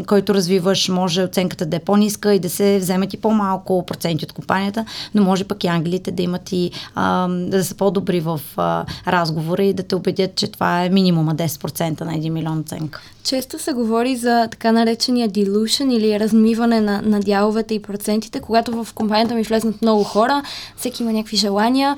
който 0.07 0.35
развиваш. 0.35 0.89
Може 0.89 1.23
оценката 1.23 1.67
да 1.67 1.77
е 1.77 1.81
по-ниска 1.81 2.35
и 2.35 2.39
да 2.39 2.51
се 2.51 2.79
вземат 2.79 3.15
и 3.15 3.17
по-малко 3.17 3.87
проценти 3.87 4.25
от 4.25 4.33
компанията, 4.33 4.85
но 5.15 5.25
може 5.25 5.45
пък 5.45 5.65
и 5.65 5.67
ангелите 5.67 6.11
да 6.11 6.23
имат 6.23 6.53
и 6.53 6.71
а, 6.95 7.29
да 7.29 7.65
са 7.65 7.75
по-добри 7.75 8.21
в 8.21 8.41
а, 8.57 8.85
разговора 9.07 9.63
и 9.63 9.75
да 9.75 9.83
те 9.83 9.95
убедят, 9.95 10.35
че 10.35 10.47
това 10.47 10.85
е 10.85 10.89
минимума 10.89 11.35
10% 11.35 12.01
на 12.01 12.13
1 12.13 12.31
милион 12.31 12.59
оценка. 12.59 13.01
Често 13.25 13.59
се 13.59 13.73
говори 13.73 14.17
за 14.17 14.49
така 14.51 14.73
наречения 14.73 15.29
dilution 15.29 15.93
или 15.93 16.21
размиване 16.21 16.81
на, 16.81 17.03
на 17.03 17.21
дяловете 17.21 17.75
и 17.75 17.83
процентите, 17.83 18.41
когато 18.41 18.85
в 18.85 18.95
компанията 18.95 19.35
ми 19.35 19.43
влезнат 19.43 19.83
много 19.83 20.05
хора, 20.05 20.43
всеки 20.77 21.03
има 21.03 21.13
някакви 21.13 21.37
желания 21.37 21.97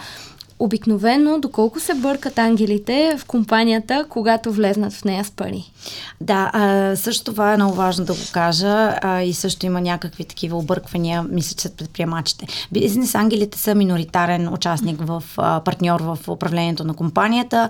обикновено, 0.59 1.39
доколко 1.41 1.81
се 1.81 1.95
бъркат 1.95 2.39
ангелите 2.39 3.17
в 3.19 3.25
компанията, 3.25 4.07
когато 4.09 4.53
влезнат 4.53 4.93
в 4.93 5.05
нея 5.05 5.25
с 5.25 5.31
пари? 5.31 5.73
Да, 6.21 6.51
също 6.97 7.25
това 7.25 7.53
е 7.53 7.57
много 7.57 7.75
важно 7.75 8.05
да 8.05 8.13
го 8.13 8.21
кажа 8.33 8.95
и 9.25 9.35
също 9.35 9.67
има 9.67 9.81
някакви 9.81 10.25
такива 10.25 10.59
обърквания, 10.59 11.23
мисля, 11.23 11.57
че 11.57 11.69
предприемачите. 11.69 12.47
Бизнес 12.73 13.15
ангелите 13.15 13.59
са 13.59 13.75
миноритарен 13.75 14.53
участник 14.53 15.01
в 15.01 15.23
партньор 15.37 16.01
в 16.01 16.19
управлението 16.29 16.85
на 16.85 16.95
компанията 16.95 17.69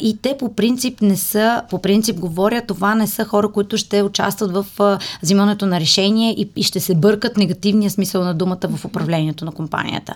и 0.00 0.18
те 0.22 0.36
по 0.38 0.54
принцип 0.54 1.00
не 1.00 1.16
са, 1.16 1.62
по 1.70 1.82
принцип 1.82 2.20
говоря, 2.20 2.62
това 2.66 2.94
не 2.94 3.06
са 3.06 3.24
хора, 3.24 3.48
които 3.48 3.76
ще 3.76 4.02
участват 4.02 4.52
в 4.52 4.98
взимането 5.22 5.66
на 5.66 5.80
решение 5.80 6.48
и, 6.56 6.62
ще 6.62 6.80
се 6.80 6.94
бъркат 6.94 7.36
негативния 7.36 7.90
смисъл 7.90 8.24
на 8.24 8.34
думата 8.34 8.58
в 8.68 8.84
управлението 8.84 9.44
на 9.44 9.52
компанията. 9.52 10.14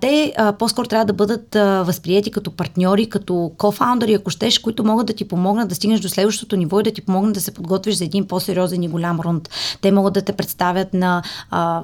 Те 0.00 0.34
по-скоро 0.58 0.88
трябва 0.88 1.04
да 1.04 1.12
бъдат 1.12 1.27
бъдат 1.28 1.86
възприяти 1.86 2.30
като 2.30 2.50
партньори, 2.50 3.08
като 3.08 3.52
кофаундъри, 3.58 4.14
ако 4.14 4.30
щеш, 4.30 4.58
които 4.58 4.84
могат 4.84 5.06
да 5.06 5.12
ти 5.12 5.28
помогнат 5.28 5.68
да 5.68 5.74
стигнеш 5.74 6.00
до 6.00 6.08
следващото 6.08 6.56
ниво 6.56 6.80
и 6.80 6.82
да 6.82 6.90
ти 6.90 7.02
помогнат 7.02 7.34
да 7.34 7.40
се 7.40 7.54
подготвиш 7.54 7.94
за 7.94 8.04
един 8.04 8.26
по-сериозен 8.26 8.82
и 8.82 8.88
голям 8.88 9.20
рунд. 9.20 9.48
Те 9.80 9.92
могат 9.92 10.14
да 10.14 10.22
те 10.22 10.32
представят 10.32 10.94
на, 10.94 11.22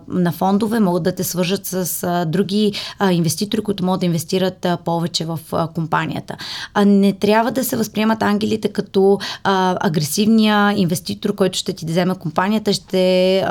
на 0.08 0.32
фондове, 0.32 0.80
могат 0.80 1.02
да 1.02 1.14
те 1.14 1.24
свържат 1.24 1.66
с 1.66 2.24
други 2.26 2.72
а, 2.98 3.12
инвеститори, 3.12 3.62
които 3.62 3.84
могат 3.84 4.00
да 4.00 4.06
инвестират 4.06 4.66
повече 4.84 5.24
в 5.24 5.38
компанията. 5.74 6.36
Не 6.86 7.12
трябва 7.12 7.50
да 7.50 7.64
се 7.64 7.76
възприемат 7.76 8.22
ангелите 8.22 8.68
като 8.68 9.18
агресивния 9.44 10.74
инвеститор, 10.76 11.34
който 11.34 11.58
ще 11.58 11.72
ти 11.72 11.86
вземе 11.86 12.14
компанията, 12.14 12.72
ще 12.72 13.44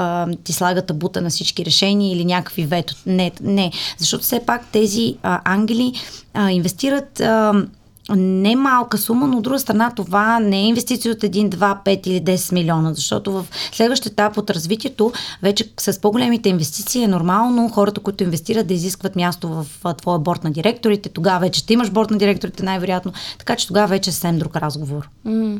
ти 0.43 0.53
слага 0.53 0.81
табута 0.81 1.21
на 1.21 1.29
всички 1.29 1.65
решения 1.65 2.13
или 2.13 2.25
някакви 2.25 2.65
вето. 2.65 2.95
Не, 3.05 3.31
не. 3.41 3.71
Защото 3.97 4.23
все 4.23 4.39
пак 4.45 4.67
тези 4.71 5.17
ангели 5.23 5.82
нали, 5.83 5.93
а, 6.33 6.51
инвестират 6.51 7.19
а, 7.19 7.65
не 8.09 8.55
малка 8.55 8.97
сума, 8.97 9.27
но 9.27 9.37
от 9.37 9.43
друга 9.43 9.59
страна 9.59 9.91
това 9.95 10.39
не 10.39 10.57
е 10.57 10.65
инвестиция 10.65 11.11
от 11.11 11.17
1, 11.17 11.49
2, 11.49 11.85
5 11.85 12.07
или 12.07 12.21
10 12.21 12.53
милиона, 12.53 12.93
защото 12.93 13.31
в 13.31 13.45
следващия 13.71 14.09
етап 14.11 14.37
от 14.37 14.49
развитието, 14.49 15.11
вече 15.41 15.71
с 15.79 16.01
по-големите 16.01 16.49
инвестиции 16.49 17.03
е 17.03 17.07
нормално 17.07 17.69
хората, 17.69 18.01
които 18.01 18.23
инвестират 18.23 18.67
да 18.67 18.73
изискват 18.73 19.15
място 19.15 19.49
в 19.49 19.65
твоя 19.93 20.19
борт 20.19 20.43
на 20.43 20.51
директорите. 20.51 21.09
Тогава 21.09 21.39
вече 21.39 21.59
ще 21.59 21.73
имаш 21.73 21.89
борт 21.89 22.11
на 22.11 22.17
директорите 22.17 22.63
най-вероятно, 22.63 23.13
така 23.39 23.55
че 23.55 23.67
тогава 23.67 23.87
вече 23.87 24.09
е 24.09 24.13
съвсем 24.13 24.39
друг 24.39 24.55
разговор. 24.55 25.09
Mm. 25.27 25.59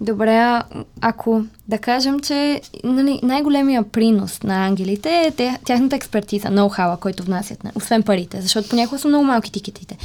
Добре, 0.00 0.60
ако 1.00 1.42
да 1.68 1.78
кажем, 1.78 2.20
че 2.20 2.60
нали, 2.84 3.20
най-големия 3.22 3.82
принос 3.82 4.42
на 4.42 4.66
ангелите 4.66 5.32
е 5.38 5.56
тяхната 5.64 5.96
експертиза, 5.96 6.48
ноу-хауа, 6.48 6.98
който 6.98 7.22
внасят, 7.22 7.64
освен 7.74 8.02
парите, 8.02 8.40
защото 8.40 8.68
понякога 8.68 8.98
са 8.98 9.08
много 9.08 9.24
малки 9.24 9.52
тикетите. 9.52 9.96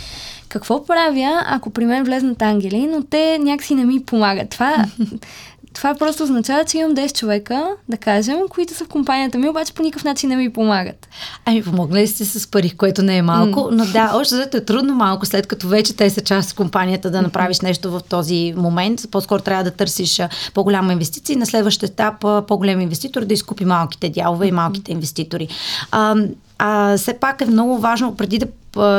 Какво 0.49 0.85
правя, 0.85 1.43
ако 1.45 1.69
при 1.69 1.85
мен 1.85 2.03
влезнат 2.03 2.41
ангели, 2.41 2.87
но 2.87 3.03
те 3.03 3.39
някакси 3.39 3.75
не 3.75 3.85
ми 3.85 4.03
помагат? 4.03 4.49
Това 4.49 4.85
това 5.73 5.95
просто 5.95 6.23
означава, 6.23 6.65
че 6.65 6.77
имам 6.77 6.95
10 6.95 7.13
човека, 7.13 7.67
да 7.89 7.97
кажем, 7.97 8.37
които 8.49 8.73
са 8.73 8.85
в 8.85 8.87
компанията 8.87 9.37
ми, 9.37 9.49
обаче 9.49 9.73
по 9.73 9.83
никакъв 9.83 10.03
начин 10.03 10.29
не 10.29 10.35
ми 10.35 10.53
помагат. 10.53 11.07
Ами, 11.45 11.63
помогнали 11.63 12.07
сте 12.07 12.25
с 12.25 12.51
пари, 12.51 12.69
което 12.69 13.03
не 13.03 13.17
е 13.17 13.21
малко, 13.21 13.59
mm. 13.59 13.69
но 13.71 13.85
да, 13.85 14.11
още 14.15 14.35
зато 14.35 14.57
е 14.57 14.65
трудно 14.65 14.95
малко, 14.95 15.25
след 15.25 15.47
като 15.47 15.67
вече 15.67 15.95
те 15.95 16.09
са 16.09 16.21
част 16.21 16.51
от 16.51 16.57
компанията 16.57 17.11
да 17.11 17.21
направиш 17.21 17.59
нещо 17.59 17.91
в 17.91 18.01
този 18.09 18.53
момент. 18.57 19.01
По-скоро 19.11 19.41
трябва 19.41 19.63
да 19.63 19.71
търсиш 19.71 20.21
по-голяма 20.53 20.93
инвестиция 20.93 21.33
и 21.33 21.37
на 21.37 21.45
следващия 21.45 21.87
етап 21.87 22.47
по-голям 22.47 22.81
инвеститор 22.81 23.25
да 23.25 23.33
изкупи 23.33 23.65
малките 23.65 24.09
дялове 24.09 24.47
и 24.47 24.51
малките 24.51 24.91
инвеститори. 24.91 25.47
А, 25.91 26.15
а 26.57 26.97
все 26.97 27.13
пак 27.13 27.41
е 27.41 27.45
много 27.45 27.77
важно, 27.77 28.15
преди 28.15 28.37
да 28.37 28.47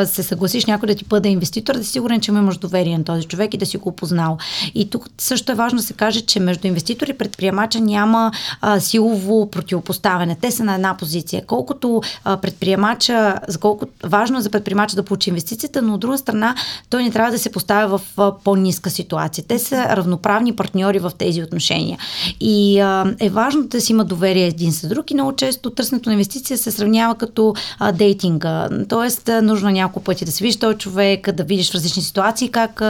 се 0.05 0.23
съгласиш 0.23 0.67
някой 0.67 0.87
да 0.87 0.95
ти 0.95 1.05
бъде 1.05 1.29
инвеститор, 1.29 1.75
да 1.75 1.85
си 1.85 1.91
сигурен, 1.91 2.21
че 2.21 2.31
имаш 2.31 2.57
доверие 2.57 2.99
на 2.99 3.05
този 3.05 3.27
човек 3.27 3.55
и 3.55 3.59
да 3.59 3.67
си 3.67 3.77
го 3.77 3.93
познал. 3.93 4.39
И 4.75 4.91
тук 4.91 5.09
също 5.19 5.53
е 5.53 5.55
важно 5.55 5.77
да 5.77 5.83
се 5.83 5.93
каже, 5.93 6.21
че 6.21 6.41
между 6.41 6.67
инвеститор 6.67 7.07
и 7.07 7.19
предприемача 7.19 7.81
няма 7.81 8.33
а, 8.61 8.81
силово 8.81 9.50
противопоставяне. 9.50 10.37
Те 10.41 10.50
са 10.50 10.65
на 10.65 10.75
една 10.75 10.97
позиция. 10.97 11.43
Колкото 11.47 12.03
а, 12.25 12.37
предприемача, 12.37 13.35
за 13.49 13.59
колко 13.59 13.87
важно 14.05 14.39
е 14.39 14.43
за 14.43 14.50
предприемача 14.50 14.97
да 14.97 15.03
получи 15.03 15.31
инвестицията, 15.31 15.83
но 15.83 15.95
от 15.95 16.00
друга 16.00 16.19
страна 16.19 16.55
той 16.91 17.03
не 17.03 17.11
трябва 17.11 17.31
да 17.31 17.39
се 17.39 17.53
поставя 17.53 17.99
в 17.99 18.03
а, 18.17 18.33
по-ниска 18.45 18.91
ситуация. 18.91 19.45
Те 19.49 19.59
са 19.59 19.97
равноправни 19.97 20.57
партньори 20.57 20.99
в 20.99 21.12
тези 21.19 21.43
отношения. 21.43 21.99
И 22.41 22.81
а, 22.81 23.15
е 23.21 23.29
важно 23.31 23.62
да 23.62 23.81
си 23.81 23.93
има 23.93 24.05
доверие 24.05 24.47
един 24.47 24.73
с 24.73 24.87
друг 24.87 25.11
и 25.11 25.15
много 25.15 25.37
често 25.37 25.71
търсенето 25.71 26.09
на 26.09 26.12
инвестиция 26.12 26.59
се 26.59 26.71
сравнява 26.71 27.15
като 27.15 27.55
а, 27.79 27.93
дейтинга. 27.93 28.69
Тоест, 28.89 29.31
нужно 29.43 29.60
нужно 29.61 29.71
няколко 29.71 30.05
пъти 30.05 30.25
да 30.25 30.33
се 30.33 30.45
видиш 30.45 30.59
този 30.59 30.79
човек, 30.79 31.33
да 31.33 31.45
видиш 31.45 31.71
в 31.71 31.75
различни 31.75 32.02
ситуации 32.02 32.49
как, 32.49 32.83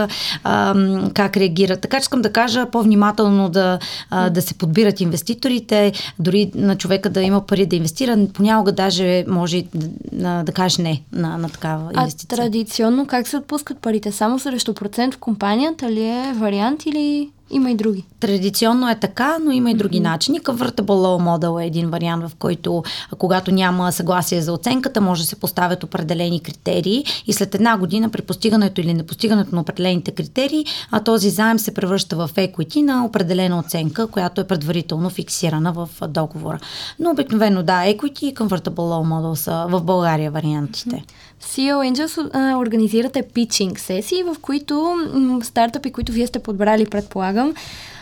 а, 0.43 0.75
как 1.13 1.37
реагира. 1.37 1.77
Така 1.77 1.97
че 1.97 2.01
искам 2.01 2.21
да 2.21 2.33
кажа 2.33 2.65
по-внимателно 2.71 3.49
да, 3.49 3.79
а, 4.09 4.29
да 4.29 4.41
се 4.41 4.53
подбират 4.53 5.01
инвеститорите, 5.01 5.91
дори 6.19 6.51
на 6.55 6.77
човека 6.77 7.09
да 7.09 7.21
има 7.21 7.45
пари 7.45 7.65
да 7.65 7.75
инвестира, 7.75 8.27
понякога 8.33 8.71
даже 8.71 9.25
може 9.27 9.63
да, 10.11 10.43
да 10.43 10.51
кажеш 10.51 10.77
не 10.77 11.01
на, 11.11 11.37
на 11.37 11.49
такава 11.49 11.91
инвестиция. 11.97 12.27
А 12.31 12.35
традиционно 12.35 13.07
как 13.07 13.27
се 13.27 13.37
отпускат 13.37 13.77
парите? 13.77 14.11
Само 14.11 14.39
срещу 14.39 14.73
процент 14.73 15.13
в 15.13 15.17
компанията 15.17 15.91
ли 15.91 16.03
е 16.03 16.33
вариант 16.37 16.85
или 16.85 17.29
има 17.51 17.71
и 17.71 17.75
други. 17.75 18.05
Традиционно 18.19 18.89
е 18.89 18.99
така, 18.99 19.37
но 19.45 19.51
има 19.51 19.71
и 19.71 19.73
други 19.73 19.97
mm-hmm. 19.97 20.03
начини. 20.03 20.39
Convertible 20.39 20.81
Low 20.81 21.37
Model 21.37 21.63
е 21.63 21.67
един 21.67 21.89
вариант, 21.89 22.23
в 22.27 22.35
който 22.35 22.83
когато 23.17 23.51
няма 23.51 23.91
съгласие 23.91 24.41
за 24.41 24.53
оценката, 24.53 25.01
може 25.01 25.21
да 25.21 25.27
се 25.27 25.35
поставят 25.35 25.83
определени 25.83 26.39
критерии 26.39 27.05
и 27.27 27.33
след 27.33 27.55
една 27.55 27.77
година 27.77 28.09
при 28.09 28.21
постигането 28.21 28.81
или 28.81 28.93
непостигането 28.93 29.55
на 29.55 29.61
определените 29.61 30.11
критерии, 30.11 30.65
а 30.91 30.99
този 31.03 31.29
заем 31.29 31.59
се 31.59 31.73
превръща 31.73 32.15
в 32.15 32.29
equity 32.35 32.81
на 32.81 33.05
определена 33.05 33.59
оценка, 33.59 34.07
която 34.07 34.41
е 34.41 34.47
предварително 34.47 35.09
фиксирана 35.09 35.73
в 35.73 35.89
договора. 36.07 36.59
Но 36.99 37.11
обикновено 37.11 37.63
да, 37.63 37.83
equity 37.85 38.23
и 38.23 38.35
Convertible 38.35 38.75
Low 38.75 39.07
Model 39.07 39.33
са 39.33 39.65
в 39.69 39.81
България 39.81 40.31
вариантите. 40.31 40.95
Mm-hmm. 40.95 41.30
CEO 41.43 41.91
Angels 41.91 42.29
а, 42.33 42.57
организирате 42.57 43.21
питчинг 43.21 43.79
сесии, 43.79 44.23
в 44.23 44.35
които 44.41 44.95
м, 45.13 45.43
стартъпи, 45.43 45.91
които 45.91 46.11
вие 46.11 46.27
сте 46.27 46.39
подбрали, 46.39 46.85
предполагам, 46.85 47.53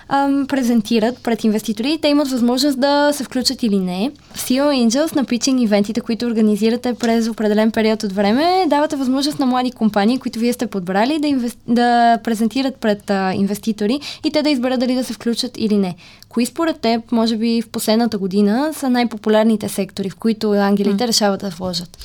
ам, 0.09 0.45
презентират 0.47 1.23
пред 1.23 1.43
инвеститори. 1.43 1.99
Те 2.01 2.07
имат 2.07 2.27
възможност 2.27 2.79
да 2.79 3.11
се 3.13 3.23
включат 3.23 3.63
или 3.63 3.79
не. 3.79 4.11
В 4.33 4.39
CEO 4.39 4.87
Angels 4.87 5.15
на 5.15 5.25
питчинг 5.25 5.61
ивентите, 5.61 6.01
които 6.01 6.25
организирате 6.25 6.93
през 6.93 7.27
определен 7.27 7.71
период 7.71 8.03
от 8.03 8.11
време, 8.11 8.65
давате 8.67 8.95
възможност 8.95 9.39
на 9.39 9.45
млади 9.45 9.71
компании, 9.71 10.19
които 10.19 10.39
вие 10.39 10.53
сте 10.53 10.67
подбрали, 10.67 11.19
да, 11.19 11.27
инвес... 11.27 11.57
да 11.67 12.19
презентират 12.23 12.75
пред 12.75 13.09
а, 13.09 13.33
инвеститори 13.33 13.99
и 14.25 14.31
те 14.31 14.41
да 14.41 14.49
изберат 14.49 14.79
дали 14.79 14.95
да 14.95 15.03
се 15.03 15.13
включат 15.13 15.51
или 15.57 15.77
не. 15.77 15.95
Кои 16.29 16.45
според 16.45 16.79
теб, 16.79 17.11
може 17.11 17.37
би 17.37 17.61
в 17.61 17.69
последната 17.69 18.17
година, 18.17 18.69
са 18.73 18.89
най-популярните 18.89 19.69
сектори, 19.69 20.09
в 20.09 20.15
които 20.15 20.51
ангелите 20.51 21.03
mm. 21.03 21.07
решават 21.07 21.41
да 21.41 21.49
вложат? 21.49 21.97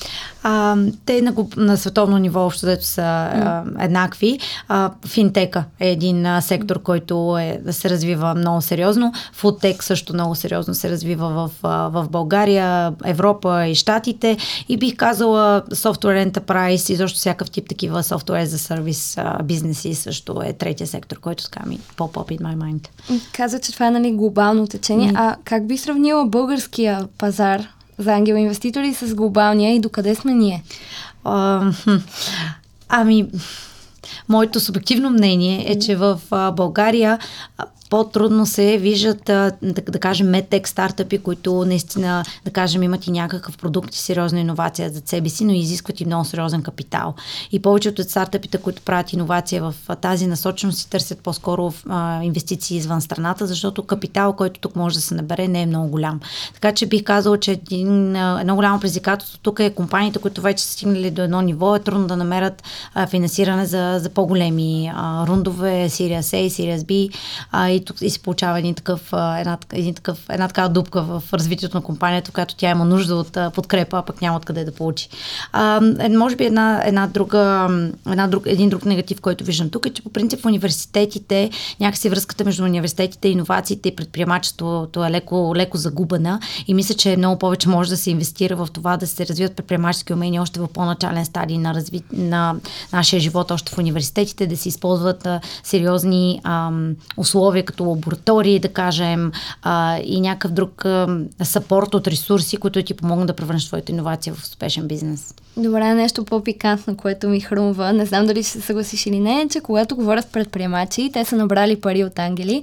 А, 0.43 0.77
те 1.07 1.23
на, 1.23 1.35
на 1.57 1.77
световно 1.77 2.19
ниво 2.19 2.47
общо 2.47 2.67
дето 2.67 2.85
са 2.85 3.01
mm. 3.01 3.73
а, 3.79 3.85
еднакви. 3.85 4.39
А, 4.69 4.91
финтека 5.07 5.65
е 5.81 5.91
един 5.91 6.27
а, 6.27 6.41
сектор, 6.41 6.83
който 6.83 7.39
е, 7.39 7.61
да 7.65 7.73
се 7.73 7.91
развива 7.95 8.35
много 8.35 8.63
сериозно. 8.63 9.13
Фудтек 9.33 9.85
също 9.85 10.13
много 10.13 10.35
сериозно 10.35 10.75
се 10.75 10.91
развива 10.91 11.29
в, 11.29 11.51
в 11.91 12.07
България, 12.11 12.93
Европа 13.05 13.67
и 13.67 13.75
Штатите. 13.75 14.37
И 14.69 14.77
бих 14.77 14.97
казала 14.97 15.63
Software 15.71 16.31
Enterprise 16.31 16.93
и 16.93 16.97
защо 16.97 17.19
всякакъв 17.19 17.51
тип 17.51 17.69
такива 17.69 18.03
Software 18.03 18.45
за 18.45 18.59
сервис 18.59 19.19
бизнеси 19.45 19.95
също 19.95 20.43
е 20.45 20.53
третия 20.53 20.87
сектор, 20.87 21.21
който 21.21 21.45
така 21.45 21.67
ми 21.67 21.81
pop-up 21.97 22.39
in 22.39 22.41
my 22.41 22.57
mind. 22.57 22.89
Каза, 23.33 23.59
че 23.61 23.73
това 23.73 23.87
е 23.87 23.91
нали, 23.91 24.13
глобално 24.13 24.67
течение. 24.67 25.13
Mm. 25.13 25.17
А 25.17 25.37
как 25.45 25.67
би 25.67 25.79
сравнила 25.79 26.27
българския 26.27 27.09
пазар 27.19 27.69
за 27.99 28.13
ангел 28.13 28.35
инвеститори 28.35 28.95
с 28.95 29.15
глобалния 29.15 29.75
и 29.75 29.81
докъде 29.81 30.15
сме 30.15 30.33
ние? 30.33 30.63
А, 31.25 31.71
ами, 32.89 33.27
моето 34.29 34.61
субективно 34.61 35.11
мнение 35.11 35.65
е, 35.69 35.79
че 35.79 35.97
в 35.97 36.21
България 36.53 37.19
по-трудно 37.91 38.47
се 38.47 38.79
виждат, 38.79 39.23
да, 39.25 39.53
кажем, 40.01 40.31
медтек 40.31 40.69
стартъпи, 40.69 41.19
които 41.19 41.65
наистина, 41.65 42.25
да 42.45 42.51
кажем, 42.51 42.83
имат 42.83 43.07
и 43.07 43.11
някакъв 43.11 43.59
продукт 43.59 43.95
и 43.95 43.99
сериозна 43.99 44.41
иновация 44.41 44.91
за 44.91 45.03
себе 45.05 45.29
си, 45.29 45.45
но 45.45 45.53
изискват 45.53 46.01
и 46.01 46.05
много 46.05 46.25
сериозен 46.25 46.63
капитал. 46.63 47.15
И 47.53 47.63
повечето 47.63 48.03
от 48.03 48.11
стартъпите, 48.11 48.59
които 48.59 48.83
правят 48.83 49.13
иновация 49.13 49.63
в 49.63 49.75
тази 50.01 50.27
насоченост, 50.27 50.79
си 50.79 50.91
търсят 50.91 51.19
по-скоро 51.19 51.73
а, 51.89 52.23
инвестиции 52.23 52.77
извън 52.77 53.01
страната, 53.01 53.47
защото 53.47 53.83
капитал, 53.83 54.33
който 54.33 54.61
тук 54.61 54.77
може 54.77 54.95
да 54.95 55.03
се 55.03 55.15
набере, 55.15 55.49
не 55.49 55.63
е 55.63 55.67
много 55.67 55.89
голям. 55.89 56.21
Така 56.55 56.73
че 56.73 56.87
бих 56.87 57.05
казал, 57.05 57.37
че 57.37 57.53
един, 57.53 58.17
едно 58.17 58.55
голямо 58.55 58.81
предизвикателство 58.81 59.39
тук 59.43 59.61
е 59.61 59.75
компаниите, 59.75 60.19
които 60.19 60.41
вече 60.41 60.65
са 60.65 60.73
стигнали 60.73 61.11
до 61.11 61.23
едно 61.23 61.41
ниво, 61.41 61.77
е 61.77 61.79
трудно 61.79 62.07
да 62.07 62.17
намерят 62.17 62.63
а, 62.95 63.07
финансиране 63.07 63.67
за, 63.67 63.99
за 64.01 64.11
по-големи 64.11 64.93
а, 64.95 65.27
рундове, 65.27 65.89
Series 65.89 66.21
A, 66.21 66.49
Series 66.49 66.79
B 66.79 67.15
а, 67.53 67.74
и 67.75 67.85
тук 67.85 67.97
и 68.01 68.11
се 68.11 68.19
получава 68.19 68.59
един 68.59 68.75
такъв, 68.75 69.13
една, 69.13 69.59
един 69.73 69.95
такъв, 69.95 70.27
една 70.31 70.49
такава 70.49 70.69
дупка 70.69 71.03
в 71.03 71.23
развитието 71.33 71.77
на 71.77 71.83
компанията, 71.83 72.31
която 72.33 72.55
тя 72.55 72.71
има 72.71 72.85
нужда 72.85 73.15
от 73.15 73.39
подкрепа, 73.55 73.99
а 73.99 74.03
пък 74.03 74.23
няма 74.23 74.37
откъде 74.37 74.65
да 74.65 74.75
получи. 74.75 75.09
А, 75.53 75.81
е, 76.01 76.09
може 76.09 76.37
би 76.37 76.45
една, 76.45 76.83
една 76.85 77.07
друга, 77.07 77.69
една 78.11 78.29
друг, 78.29 78.43
един 78.47 78.69
друг 78.69 78.85
негатив, 78.85 79.21
който 79.21 79.45
виждам 79.45 79.71
тук 79.71 79.87
е, 79.87 79.91
че 79.91 80.03
по 80.03 80.11
принцип 80.11 80.41
в 80.41 80.47
университетите 80.47 81.51
някакси 81.81 82.09
връзката 82.09 82.45
между 82.45 82.65
университетите, 82.65 83.29
иновациите 83.29 83.89
и 83.89 83.97
предприемачеството 83.97 85.05
е 85.05 85.11
леко, 85.11 85.53
леко 85.57 85.77
загубена 85.77 86.41
и 86.67 86.75
мисля, 86.75 86.95
че 86.95 87.17
много 87.17 87.39
повече 87.39 87.69
може 87.69 87.91
да 87.91 87.97
се 87.97 88.11
инвестира 88.11 88.57
в 88.57 88.69
това 88.73 88.97
да 88.97 89.07
се 89.07 89.27
развиват 89.27 89.57
предприемачески 89.57 90.13
умения 90.13 90.43
още 90.43 90.61
в 90.61 90.69
по-начален 90.69 91.25
стадий 91.25 91.59
на, 91.59 91.75
разви... 91.75 92.03
на 92.13 92.55
нашия 92.93 93.21
живот, 93.21 93.51
още 93.51 93.73
в 93.75 93.79
университетите, 93.79 94.47
да 94.47 94.57
се 94.57 94.69
използват 94.69 95.27
а, 95.27 95.41
сериозни 95.63 96.41
а, 96.45 96.71
условия, 97.17 97.64
като 97.65 97.85
лаборатории, 97.85 98.59
да 98.59 98.69
кажем, 98.69 99.33
а, 99.63 99.99
и 100.05 100.21
някакъв 100.21 100.51
друг 100.51 100.85
а, 100.85 101.19
сапорт 101.43 101.95
от 101.95 102.07
ресурси, 102.07 102.57
които 102.57 102.83
ти 102.83 102.95
помогнат 102.95 103.27
да 103.27 103.37
превърнеш 103.37 103.67
твоята 103.67 103.93
иновация 103.93 104.35
в 104.35 104.43
успешен 104.43 104.89
бизнес. 104.89 105.35
Добре, 105.57 105.95
нещо 105.95 106.25
по-пикантно, 106.25 106.97
което 106.97 107.29
ми 107.29 107.41
хрумва, 107.41 107.93
не 107.93 108.07
знам 108.07 108.27
дали 108.27 108.43
ще 108.43 108.53
се 108.53 108.61
съгласиш 108.61 109.07
или 109.07 109.21
не, 109.21 109.41
е, 109.41 109.49
че 109.49 109.61
когато 109.61 109.97
говорят 109.97 110.33
предприемачи, 110.33 111.11
те 111.13 111.25
са 111.25 111.37
набрали 111.37 111.81
пари 111.81 112.05
от 112.05 112.19
ангели, 112.19 112.63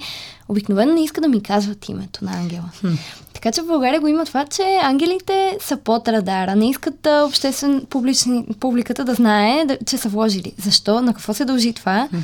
обикновено 0.49 0.93
не 0.93 1.03
иска 1.03 1.21
да 1.21 1.27
ми 1.27 1.43
казват 1.43 1.89
името 1.89 2.25
на 2.25 2.31
ангела. 2.37 2.69
Хм. 2.79 2.93
Така 3.33 3.51
че 3.51 3.61
в 3.61 3.67
България 3.67 4.01
го 4.01 4.07
има 4.07 4.25
това, 4.25 4.45
че 4.45 4.79
ангелите 4.83 5.57
са 5.61 5.77
под 5.77 6.07
радара. 6.07 6.55
Не 6.55 6.69
искат 6.69 7.07
обществен, 7.25 7.85
публични, 7.89 8.45
публиката 8.59 9.05
да 9.05 9.13
знае, 9.13 9.65
да, 9.65 9.77
че 9.85 9.97
са 9.97 10.09
вложили. 10.09 10.53
Защо? 10.57 11.01
На 11.01 11.13
какво 11.13 11.33
се 11.33 11.45
дължи 11.45 11.73
това? 11.73 12.07
Хм 12.09 12.17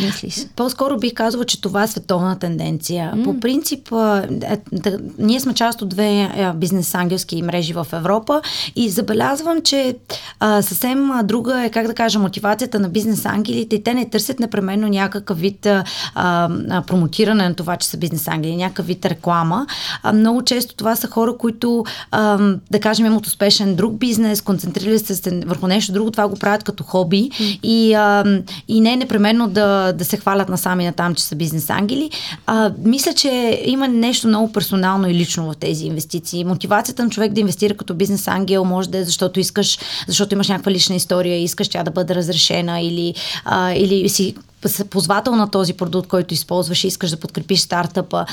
мислиш? 0.00 0.46
По-скоро 0.56 0.98
бих 0.98 1.14
казала, 1.14 1.44
че 1.44 1.60
това 1.60 1.82
е 1.82 1.88
световна 1.88 2.38
тенденция. 2.38 3.12
Mm. 3.16 3.24
По 3.24 3.40
принцип, 3.40 3.92
е, 3.92 4.58
да, 4.72 4.98
ние 5.18 5.40
сме 5.40 5.54
част 5.54 5.82
от 5.82 5.88
две 5.88 6.20
е, 6.20 6.52
бизнес-ангелски 6.54 7.42
мрежи 7.42 7.72
в 7.72 7.86
Европа 7.92 8.40
и 8.76 8.90
забелязвам, 8.90 9.62
че 9.62 9.96
а, 10.40 10.62
съвсем 10.62 11.10
друга 11.24 11.64
е, 11.64 11.70
как 11.70 11.86
да 11.86 11.94
кажа, 11.94 12.18
мотивацията 12.18 12.80
на 12.80 12.88
бизнес-ангелите 12.88 13.76
и 13.76 13.82
те 13.82 13.94
не 13.94 14.10
търсят 14.10 14.40
непременно 14.40 14.88
някакъв 14.88 15.38
вид 15.38 15.66
а, 15.66 15.84
а, 16.14 16.82
промотиране 16.86 17.48
на 17.48 17.54
това, 17.54 17.76
че 17.76 17.88
са 17.88 17.96
бизнес-ангели, 17.96 18.56
някакъв 18.56 18.86
вид 18.86 19.06
реклама. 19.06 19.66
А, 20.02 20.12
много 20.12 20.42
често 20.42 20.74
това 20.74 20.96
са 20.96 21.08
хора, 21.08 21.36
които, 21.36 21.84
а, 22.10 22.38
да 22.70 22.80
кажем, 22.80 23.06
имат 23.06 23.26
успешен 23.26 23.76
друг 23.76 23.98
бизнес, 23.98 24.40
концентрирали 24.40 24.98
се 24.98 25.42
върху 25.46 25.66
нещо 25.66 25.92
друго, 25.92 26.10
това 26.10 26.28
го 26.28 26.36
правят 26.36 26.64
като 26.64 26.84
хоби 26.84 27.30
mm. 27.30 27.60
и, 27.62 27.94
а, 27.94 28.24
и 28.68 28.80
не 28.80 28.92
е 28.92 28.96
непременно 28.96 29.48
да 29.48 29.75
да 29.92 30.04
се 30.04 30.16
хвалят 30.16 30.48
насами 30.48 30.84
на 30.84 30.92
там, 30.92 31.14
че 31.14 31.24
са 31.24 31.36
бизнес 31.36 31.70
ангели. 31.70 32.10
А, 32.46 32.72
мисля, 32.84 33.12
че 33.12 33.62
има 33.64 33.88
нещо 33.88 34.28
много 34.28 34.52
персонално 34.52 35.10
и 35.10 35.14
лично 35.14 35.52
в 35.52 35.56
тези 35.56 35.86
инвестиции. 35.86 36.44
Мотивацията 36.44 37.04
на 37.04 37.10
човек 37.10 37.32
да 37.32 37.40
инвестира 37.40 37.74
като 37.74 37.94
бизнес 37.94 38.28
ангел 38.28 38.64
може 38.64 38.88
да 38.88 38.98
е 38.98 39.04
защото 39.04 39.40
искаш, 39.40 39.78
защото 40.06 40.34
имаш 40.34 40.48
някаква 40.48 40.72
лична 40.72 40.94
история, 40.94 41.42
искаш 41.42 41.68
тя 41.68 41.82
да 41.82 41.90
бъде 41.90 42.14
разрешена 42.14 42.80
или, 42.80 43.14
а, 43.44 43.72
или 43.72 44.08
си 44.08 44.34
ползвател 44.90 45.36
на 45.36 45.50
този 45.50 45.72
продукт, 45.72 46.08
който 46.08 46.34
използваш 46.34 46.84
и 46.84 46.86
искаш 46.86 47.10
да 47.10 47.16
подкрепиш 47.16 47.60
стартъпа. 47.60 48.26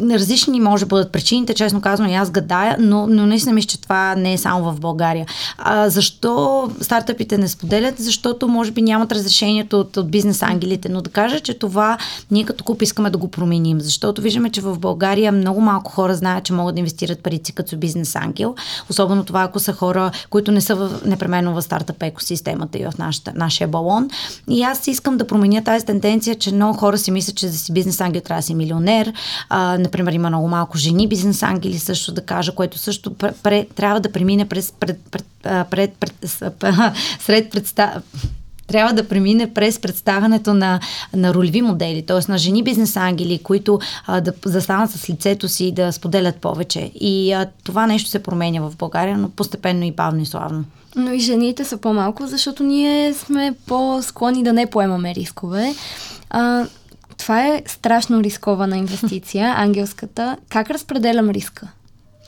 Различни 0.00 0.60
може 0.60 0.84
да 0.84 0.88
бъдат 0.88 1.12
причините, 1.12 1.54
честно 1.54 1.80
казвам, 1.80 2.08
и 2.08 2.14
аз 2.14 2.30
гадая, 2.30 2.76
но, 2.78 3.06
но 3.06 3.26
наистина 3.26 3.54
мисля, 3.54 3.68
че 3.68 3.80
това 3.80 4.14
не 4.14 4.32
е 4.32 4.38
само 4.38 4.72
в 4.72 4.80
България. 4.80 5.26
А, 5.58 5.88
защо 5.88 6.70
стартъпите 6.80 7.38
не 7.38 7.48
споделят? 7.48 7.98
Защото 7.98 8.48
може 8.48 8.70
би 8.70 8.82
нямат 8.82 9.12
разрешението 9.12 9.80
от, 9.80 9.96
от 9.96 10.10
бизнес 10.10 10.42
ангелите, 10.42 10.88
но 10.88 11.02
да 11.02 11.10
кажа, 11.10 11.40
че 11.40 11.54
това 11.54 11.98
ние 12.30 12.44
като 12.44 12.64
куп 12.64 12.82
искаме 12.82 13.10
да 13.10 13.18
го 13.18 13.28
променим, 13.28 13.80
защото 13.80 14.22
виждаме, 14.22 14.50
че 14.50 14.60
в 14.60 14.78
България 14.78 15.32
много 15.32 15.60
малко 15.60 15.92
хора 15.92 16.14
знаят, 16.14 16.44
че 16.44 16.52
могат 16.52 16.74
да 16.74 16.78
инвестират 16.78 17.22
парици 17.22 17.52
като 17.52 17.76
бизнес 17.76 18.16
ангел, 18.16 18.54
особено 18.90 19.24
това, 19.24 19.42
ако 19.42 19.60
са 19.60 19.72
хора, 19.72 20.10
които 20.30 20.52
не 20.52 20.60
са 20.60 20.74
в, 20.74 21.00
непременно 21.04 21.54
в 21.54 21.62
стартъп 21.62 22.02
екосистемата 22.02 22.78
и 22.78 22.84
в 22.84 22.92
нашата, 22.98 23.32
нашия 23.34 23.68
балон. 23.68 24.08
И 24.48 24.62
аз 24.62 24.86
искам 24.86 25.16
да 25.16 25.26
променя 25.30 25.62
тази 25.62 25.86
тенденция, 25.86 26.34
че 26.34 26.54
много 26.54 26.78
хора 26.78 26.98
си 26.98 27.10
мислят, 27.10 27.36
че 27.36 27.46
да 27.46 27.52
си 27.52 27.72
бизнес 27.72 28.00
ангел 28.00 28.20
трябва 28.20 28.38
да 28.38 28.46
си 28.46 28.54
милионер. 28.54 29.12
А, 29.48 29.78
например, 29.78 30.12
има 30.12 30.28
много 30.28 30.48
малко 30.48 30.78
жени 30.78 31.08
бизнес 31.08 31.42
ангели 31.42 31.78
също 31.78 32.12
да 32.12 32.20
кажа, 32.20 32.52
което 32.54 32.78
също 32.78 33.14
пре, 33.14 33.66
трябва 33.74 34.00
да 34.00 34.12
премине 34.12 34.48
през 34.48 34.72
пред, 34.80 35.00
пред, 35.10 35.24
пред, 35.70 35.92
пред, 35.92 36.12
пред, 36.22 36.44
сред 37.20 37.50
представ 37.50 38.02
трябва 38.66 38.92
да 38.92 39.08
премине 39.08 39.54
през 39.54 39.78
представянето 39.78 40.54
на, 40.54 40.80
на 41.14 41.34
ролеви 41.34 41.62
модели, 41.62 42.02
т.е. 42.06 42.32
на 42.32 42.38
жени 42.38 42.62
бизнес 42.62 42.96
ангели, 42.96 43.38
които 43.42 43.78
а, 44.06 44.20
да 44.20 44.32
застанат 44.44 44.90
с 44.90 45.10
лицето 45.10 45.48
си 45.48 45.64
и 45.64 45.72
да 45.72 45.92
споделят 45.92 46.36
повече. 46.36 46.90
И 46.94 47.32
а, 47.32 47.46
това 47.64 47.86
нещо 47.86 48.10
се 48.10 48.22
променя 48.22 48.60
в 48.60 48.76
България, 48.76 49.18
но 49.18 49.28
постепенно 49.28 49.84
и 49.84 49.92
бавно 49.92 50.22
и 50.22 50.26
славно. 50.26 50.64
Но 50.96 51.12
и 51.12 51.20
жените 51.20 51.64
са 51.64 51.76
по-малко, 51.76 52.26
защото 52.26 52.62
ние 52.62 53.14
сме 53.14 53.54
по-склонни 53.66 54.42
да 54.42 54.52
не 54.52 54.66
поемаме 54.66 55.14
рискове. 55.14 55.74
А, 56.30 56.66
това 57.18 57.46
е 57.46 57.62
страшно 57.66 58.22
рискована 58.22 58.76
инвестиция, 58.76 59.54
ангелската. 59.56 60.36
Как 60.48 60.70
разпределям 60.70 61.30
риска, 61.30 61.68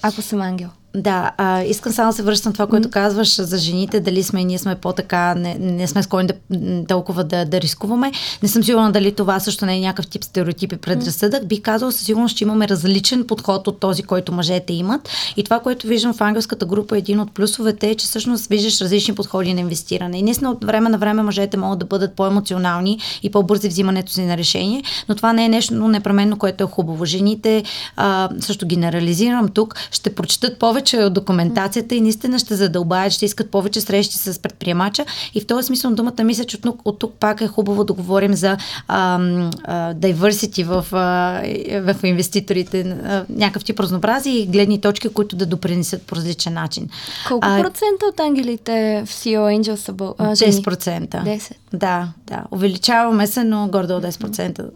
ако 0.03 0.23
съм 0.23 0.41
ангел? 0.41 0.69
Да, 0.95 1.31
а, 1.37 1.63
искам 1.63 1.93
само 1.93 2.11
да 2.11 2.17
се 2.17 2.23
връщам 2.23 2.53
това, 2.53 2.67
което 2.67 2.89
mm. 2.89 2.93
казваш 2.93 3.41
за 3.41 3.59
жените, 3.59 4.01
дали 4.01 4.23
сме 4.23 4.45
ние 4.45 4.59
сме 4.59 4.75
по-така, 4.75 5.35
не, 5.35 5.57
не 5.61 5.89
сме 5.89 6.03
склонни 6.03 6.29
да, 6.51 6.85
толкова 6.87 7.25
да, 7.25 7.45
да 7.45 7.61
рискуваме. 7.61 8.13
Не 8.43 8.49
съм 8.49 8.65
сигурна 8.65 8.93
дали 8.93 9.13
това 9.13 9.41
също 9.41 9.67
не 9.67 9.77
е 9.77 9.81
някакъв 9.81 10.07
тип 10.07 10.25
стереотип 10.25 10.73
и 10.73 10.77
предразсъдък. 10.77 11.43
Mm. 11.43 11.47
Бих 11.47 11.63
казала 11.63 11.93
със 11.93 12.01
сигурност, 12.01 12.37
че 12.37 12.45
имаме 12.45 12.69
различен 12.69 13.27
подход 13.27 13.69
от 13.69 13.81
този, 13.81 14.03
който 14.03 14.33
мъжете 14.33 14.73
имат. 14.73 15.09
И 15.37 15.45
това, 15.45 15.61
което 15.61 15.87
виждам 15.87 16.15
в 16.15 16.21
ангелската 16.21 16.67
група, 16.67 16.99
един 16.99 17.21
от 17.21 17.33
плюсовете 17.35 17.91
е, 17.91 17.95
че 17.95 18.07
всъщност 18.07 18.47
виждаш 18.47 18.81
различни 18.81 19.15
подходи 19.15 19.55
на 19.55 19.61
инвестиране. 19.61 20.19
И 20.19 20.23
наистина 20.23 20.51
от 20.51 20.65
време 20.65 20.89
на 20.89 20.99
време 20.99 21.23
мъжете 21.23 21.57
могат 21.57 21.79
да 21.79 21.85
бъдат 21.85 22.17
по-емоционални 22.17 22.99
и 23.23 23.31
по-бързи 23.31 23.69
взимането 23.69 24.13
си 24.13 24.23
на 24.23 24.37
решение, 24.37 24.83
но 25.09 25.15
това 25.15 25.33
не 25.33 25.45
е 25.45 25.49
нещо 25.49 25.75
непременно, 25.75 26.39
което 26.39 26.65
е 26.65 26.67
хубаво. 26.67 27.05
Жените, 27.05 27.65
а, 27.97 28.29
също 28.41 28.67
генерализирам 28.67 29.49
тук, 29.49 29.75
ще 29.91 30.15
прочитат 30.15 30.59
повече 30.59 30.82
повече 30.83 31.05
от 31.05 31.13
документацията 31.13 31.95
и 31.95 32.01
наистина 32.01 32.39
ще 32.39 32.55
задълбаят, 32.55 33.13
ще 33.13 33.25
искат 33.25 33.51
повече 33.51 33.81
срещи 33.81 34.19
с 34.19 34.39
предприемача. 34.39 35.05
И 35.35 35.41
в 35.41 35.47
този 35.47 35.67
смисъл 35.67 35.91
думата 35.91 36.25
мисля, 36.25 36.45
че 36.45 36.57
от 36.57 36.63
тук, 36.63 36.81
от 36.85 36.99
тук 36.99 37.15
пак 37.21 37.41
е 37.41 37.49
хубаво 37.49 37.85
да 37.85 37.93
говорим 37.93 38.35
за 38.35 38.57
а, 38.89 39.21
а, 39.65 39.95
diversity 39.95 40.65
в, 40.65 40.87
а, 40.93 41.93
в 41.93 42.05
инвеститорите, 42.05 42.81
а, 42.81 43.25
някакъв 43.29 43.65
тип 43.65 43.81
разнообразие 43.81 44.33
и 44.33 44.47
гледни 44.47 44.81
точки, 44.81 45.09
които 45.09 45.37
да 45.37 45.47
допринесат 45.47 46.03
по 46.03 46.17
различен 46.17 46.55
начин. 46.55 46.89
Колко 47.29 47.49
а, 47.51 47.63
процента 47.63 48.07
от 48.07 48.21
ангелите 48.21 49.03
в 49.07 49.11
CEO 49.11 49.61
Angel 49.61 49.75
са 49.75 49.93
бъл, 49.93 50.15
а, 50.19 50.37
10%. 50.37 51.09
10%. 51.09 51.53
Да, 51.73 52.09
да. 52.27 52.45
Увеличаваме 52.51 53.27
се, 53.27 53.45
но 53.45 53.69
гордо 53.69 54.01
10%. 54.01 54.67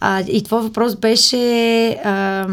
А, 0.00 0.20
и 0.20 0.42
твой 0.42 0.62
въпрос 0.62 0.96
беше... 0.96 1.90
А, 2.04 2.46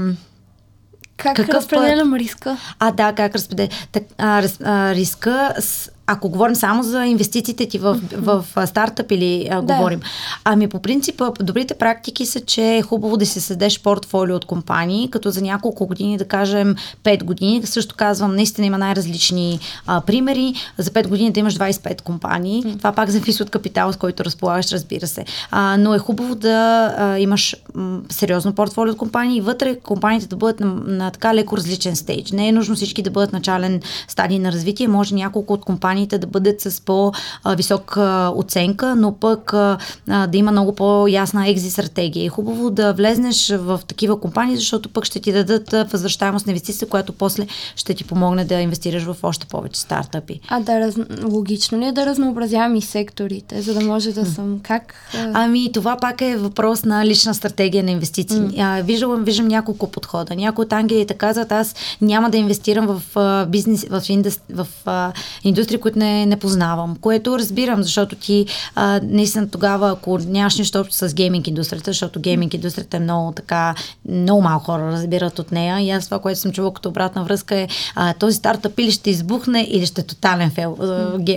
как 1.17 1.36
Какъв 1.36 1.56
разпределям 1.56 2.12
път? 2.12 2.19
риска? 2.19 2.58
А, 2.80 2.91
да, 2.91 3.13
как 3.13 3.36
разпределям. 3.36 3.69
Так, 3.91 4.04
а, 4.17 4.41
раз, 4.41 4.60
а, 4.63 4.95
риска 4.95 5.54
с, 5.60 5.91
ако 6.08 6.30
говорим 6.30 6.56
само 6.56 6.84
за 6.84 7.06
инвестициите 7.06 7.65
ти 7.65 7.78
в, 7.78 8.00
в, 8.15 8.46
в 8.56 8.68
стартъп 8.68 9.12
или 9.12 9.48
а, 9.52 9.62
да. 9.62 9.76
говорим. 9.76 10.00
Ами 10.44 10.68
по 10.68 10.80
принцип, 10.80 11.22
добрите 11.39 11.74
практики 11.74 12.26
са, 12.26 12.39
че 12.39 12.76
е 12.76 12.82
хубаво 12.82 13.18
да 13.18 13.26
си 13.26 13.41
съдеш 13.41 13.82
портфолио 13.82 14.36
от 14.36 14.46
компании, 14.46 15.10
като 15.10 15.32
за 15.32 15.41
няколко 15.41 15.88
години, 15.88 16.18
да 16.18 16.26
кажем 16.26 16.76
5 17.04 17.24
години, 17.24 17.62
също 17.65 17.96
казвам, 17.96 18.36
наистина 18.36 18.68
има 18.68 18.78
най-различни 18.78 19.60
а, 19.88 20.02
примери. 20.02 20.54
За 20.78 20.91
5 20.91 21.08
години 21.08 21.32
да 21.32 21.39
имаш 21.39 21.56
25 21.56 22.02
компании. 22.02 22.63
Mm. 22.63 22.78
Това 22.78 22.91
пак 22.91 23.10
зависи 23.10 23.44
от 23.44 23.50
капитала, 23.50 23.94
с 23.94 23.98
който 23.98 24.26
разполагаш, 24.26 24.72
разбира 24.72 25.08
се. 25.08 25.26
А, 25.52 25.78
но 25.78 25.94
е 25.94 26.00
хубаво 26.00 26.36
да 26.36 26.94
а, 26.98 27.20
имаш 27.20 27.56
м, 27.76 28.00
сериозно 28.10 28.54
портфолио 28.54 28.91
от 28.91 28.98
компании 28.98 29.38
и 29.38 29.41
вътре 29.41 29.76
компаниите 29.76 30.28
да 30.28 30.36
бъдат 30.36 30.60
на, 30.60 30.68
на 30.88 31.12
така 31.12 31.36
леко 31.36 31.58
различен 31.58 31.96
стейдж. 31.96 32.32
Не 32.32 32.48
е 32.48 32.52
нужно 32.52 32.76
всички 32.76 33.02
да 33.02 33.12
бъдат 33.12 33.34
начален 33.34 33.82
стадий 34.08 34.39
на 34.39 34.52
развитие. 34.52 34.88
Може 34.88 35.15
няколко 35.15 35.54
от 35.54 35.65
компаниите 35.96 36.18
да 36.18 36.28
бъдат 36.28 36.62
с 36.62 36.82
по-висока 36.82 38.32
оценка, 38.36 38.96
но 38.96 39.12
пък 39.12 39.54
а, 39.54 39.78
да 40.08 40.38
има 40.38 40.52
много 40.52 40.76
по-ясна 40.76 41.50
екзит 41.50 41.72
стратегия. 41.72 42.26
Е 42.26 42.30
хубаво 42.30 42.70
да 42.70 42.94
влезнеш 42.94 43.50
в 43.50 43.80
такива 43.88 44.20
компании, 44.20 44.56
защото 44.56 44.90
пък 44.90 45.06
ще 45.06 45.20
ти 45.20 45.32
дадат 45.32 45.92
възвръщаемост 45.92 46.46
на 46.46 46.52
инвестиция, 46.52 46.88
която 46.88 47.14
после 47.14 47.48
ще 47.76 47.94
ти 47.94 48.04
помогне 48.04 48.46
да 48.46 48.56
инвестираш 48.56 49.04
в 49.04 49.16
още 49.24 49.46
повече 49.46 49.80
стартъпи. 49.80 50.40
А 50.48 50.60
да, 50.60 50.80
раз... 50.80 50.96
логично 51.24 51.80
ли 51.80 51.86
е 51.86 51.92
да 51.92 52.06
разнообразявам 52.06 52.76
и 52.76 52.82
секторите, 52.82 53.62
за 53.62 53.74
да 53.74 53.82
може 53.82 54.12
да 54.12 54.26
съм 54.26 54.60
как? 54.64 54.96
Ами 55.34 55.72
това 55.72 55.98
пак 55.98 56.22
е 56.22 56.38
въпрос 56.38 56.86
на 56.86 57.06
лична 57.06 57.34
стратегия 57.34 57.84
на 57.84 57.92
инвестиции. 57.92 58.38
Mm. 58.38 58.84
виждам, 58.84 59.24
виждам 59.24 59.48
няколко 59.48 59.92
подхода. 59.92 60.36
Някои 60.36 60.66
от 60.66 60.74
ангелите 60.74 61.14
казват, 61.14 61.52
аз 61.52 61.76
няма 62.02 62.30
да 62.30 62.38
инвестирам 62.38 62.88
в 62.88 63.02
а, 63.16 63.46
бизнес, 63.46 63.86
в, 63.90 64.02
индус, 64.10 64.40
в 64.54 64.68
а, 64.86 65.12
индустрии, 65.44 65.78
които 65.86 66.00
не, 66.00 66.26
не 66.26 66.39
познавам, 66.39 66.95
което 67.02 67.39
разбирам, 67.39 67.84
защото 67.84 68.15
ти 68.15 68.45
а, 68.76 69.00
наистина 69.04 69.50
тогава, 69.50 69.91
ако 69.91 70.17
нямаш 70.17 70.58
нищо 70.58 70.80
общо 70.80 70.95
с 70.95 71.13
гейминг 71.13 71.48
индустрията, 71.48 71.89
защото 71.91 72.19
гейминг 72.19 72.54
индустрията 72.54 72.98
е 72.98 73.00
много 73.00 73.32
така, 73.32 73.76
много 74.10 74.41
малко 74.41 74.65
хора 74.65 74.91
разбират 74.91 75.39
от 75.39 75.52
нея 75.52 75.80
и 75.80 75.91
аз 75.91 76.06
това, 76.06 76.19
което 76.19 76.39
съм 76.39 76.52
чувал 76.52 76.71
като 76.71 76.89
обратна 76.89 77.24
връзка 77.24 77.56
е 77.56 77.67
а, 77.95 78.13
този 78.13 78.36
стартъп 78.38 78.80
или 78.80 78.91
ще 78.91 79.10
избухне, 79.10 79.67
или 79.69 79.86
ще 79.86 80.02
е 80.02 80.04
тотален 80.04 80.52
фейл 80.52 80.76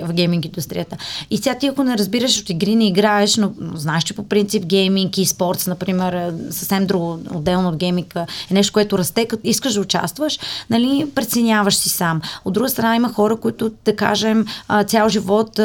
в 0.04 0.12
гейминг 0.12 0.44
индустрията. 0.44 0.96
И 1.30 1.36
сега 1.36 1.58
ти 1.58 1.66
ако 1.66 1.84
не 1.84 1.98
разбираш 1.98 2.40
от 2.40 2.50
игри, 2.50 2.74
не 2.74 2.86
играеш, 2.86 3.36
но, 3.36 3.52
но 3.60 3.76
знаеш, 3.76 4.04
че 4.04 4.14
по 4.14 4.22
принцип 4.22 4.66
гейминг 4.66 5.18
и 5.18 5.26
спортс, 5.26 5.66
например, 5.66 6.12
е 6.12 6.52
съвсем 6.52 6.86
друго, 6.86 7.18
отделно 7.34 7.68
от 7.68 7.76
гейминг 7.76 8.16
е 8.50 8.54
нещо, 8.54 8.72
което 8.72 8.98
расте, 8.98 9.26
като 9.26 9.42
искаш 9.44 9.74
да 9.74 9.80
участваш, 9.80 10.38
нали, 10.70 11.06
преценяваш 11.14 11.74
си 11.74 11.88
сам. 11.88 12.20
От 12.44 12.54
друга 12.54 12.68
страна 12.68 12.96
има 12.96 13.12
хора, 13.12 13.36
които, 13.36 13.70
да 13.84 13.96
кажем, 13.96 14.37
цял 14.86 15.08
живот 15.08 15.60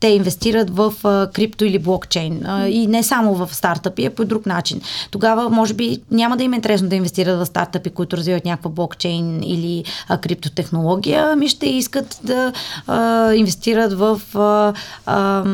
те 0.00 0.08
инвестират 0.08 0.70
в 0.70 0.94
а, 1.04 1.30
крипто 1.32 1.64
или 1.64 1.78
блокчейн. 1.78 2.46
А, 2.46 2.68
и 2.68 2.86
не 2.86 3.02
само 3.02 3.34
в 3.34 3.54
стартъпи, 3.54 4.04
а 4.04 4.10
по 4.10 4.24
друг 4.24 4.46
начин. 4.46 4.80
Тогава, 5.10 5.50
може 5.50 5.74
би, 5.74 6.00
няма 6.10 6.36
да 6.36 6.44
им 6.44 6.52
е 6.52 6.56
интересно 6.56 6.88
да 6.88 6.96
инвестират 6.96 7.38
в 7.38 7.46
стартъпи, 7.46 7.90
които 7.90 8.16
развиват 8.16 8.44
някаква 8.44 8.70
блокчейн 8.70 9.42
или 9.42 9.84
а, 10.08 10.18
криптотехнология, 10.18 11.32
ами 11.32 11.48
ще 11.48 11.66
искат 11.66 12.20
да 12.22 12.52
а, 12.86 13.32
инвестират 13.34 13.92
в 13.92 14.20
а, 14.34 14.74
а, 15.06 15.44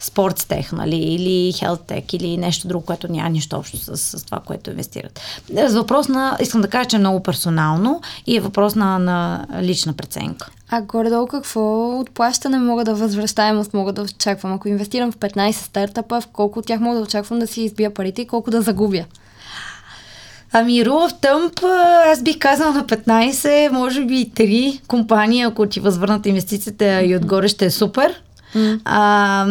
спортстех, 0.00 0.72
нали, 0.72 0.96
или 0.96 1.52
хелттех, 1.52 2.04
или 2.12 2.36
нещо 2.36 2.68
друго, 2.68 2.84
което 2.84 3.12
няма 3.12 3.28
нищо 3.28 3.56
общо 3.56 3.76
с, 3.76 3.96
с 3.96 4.24
това, 4.24 4.40
което 4.40 4.70
инвестират. 4.70 5.20
С 5.66 5.74
въпрос 5.74 6.08
на, 6.08 6.36
искам 6.40 6.60
да 6.60 6.68
кажа, 6.68 6.88
че 6.88 6.96
е 6.96 6.98
много 6.98 7.22
персонално 7.22 8.00
и 8.26 8.36
е 8.36 8.40
въпрос 8.40 8.74
на, 8.74 8.98
на 8.98 9.46
лична 9.62 9.92
преценка. 9.92 10.50
А 10.70 10.82
горе-долу 10.82 11.26
какво 11.26 11.90
от 12.00 12.10
плащане 12.10 12.58
мога 12.58 12.84
да 12.84 12.94
възвръщаемост 12.94 13.74
мога 13.74 13.92
да 13.92 14.02
очаквам? 14.02 14.52
Ако 14.52 14.68
инвестирам 14.68 15.12
в 15.12 15.16
15 15.16 15.52
стартапа, 15.52 16.20
в 16.20 16.26
колко 16.26 16.58
от 16.58 16.66
тях 16.66 16.80
мога 16.80 16.96
да 16.96 17.02
очаквам 17.02 17.38
да 17.38 17.46
си 17.46 17.62
избия 17.62 17.94
парите 17.94 18.22
и 18.22 18.26
колко 18.26 18.50
да 18.50 18.62
загубя? 18.62 19.04
Ами, 20.52 20.84
Rule 20.84 21.10
of 21.10 21.22
Thumb, 21.22 21.64
аз 22.12 22.22
бих 22.22 22.38
казала 22.38 22.72
на 22.72 22.84
15, 22.84 23.68
може 23.68 24.04
би 24.04 24.20
и 24.20 24.30
3 24.30 24.86
компании, 24.86 25.42
ако 25.42 25.66
ти 25.66 25.80
възвърнат 25.80 26.26
инвестицията 26.26 27.02
и 27.02 27.16
отгоре 27.16 27.48
ще 27.48 27.64
е 27.64 27.70
супер. 27.70 28.22
Mm. 28.56 28.80
А, 28.84 29.46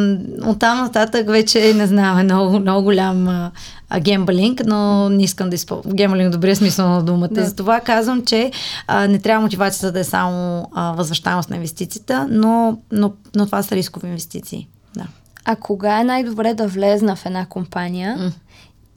оттам 0.49 0.77
нататък 0.77 1.27
вече 1.27 1.73
не 1.73 1.87
знам, 1.87 2.19
е 2.19 2.23
много, 2.23 2.59
много 2.59 2.83
голям 2.83 3.27
а, 3.27 3.51
гембалинг, 3.99 4.61
но 4.65 5.09
не 5.09 5.23
искам 5.23 5.49
да 5.49 5.55
използвам 5.55 5.93
гембалинг 5.93 6.31
добрия 6.31 6.55
смисъл 6.55 6.89
на 6.89 7.03
думата. 7.03 7.27
Да. 7.31 7.45
Затова 7.45 7.79
казвам, 7.79 8.25
че 8.25 8.51
а, 8.87 9.07
не 9.07 9.19
трябва 9.19 9.41
мотивацията 9.41 9.91
да 9.91 9.99
е 9.99 10.03
само 10.03 10.69
а, 10.73 10.91
възвръщаемост 10.91 11.49
на 11.49 11.55
инвестицията, 11.55 12.27
но, 12.29 12.77
но, 12.91 13.13
но 13.35 13.45
това 13.45 13.63
са 13.63 13.75
рискови 13.75 14.07
инвестиции. 14.07 14.67
Да. 14.95 15.07
А 15.45 15.55
кога 15.55 15.99
е 15.99 16.03
най-добре 16.03 16.53
да 16.53 16.67
влезна 16.67 17.15
в 17.15 17.25
една 17.25 17.45
компания 17.45 18.17
mm. 18.19 18.31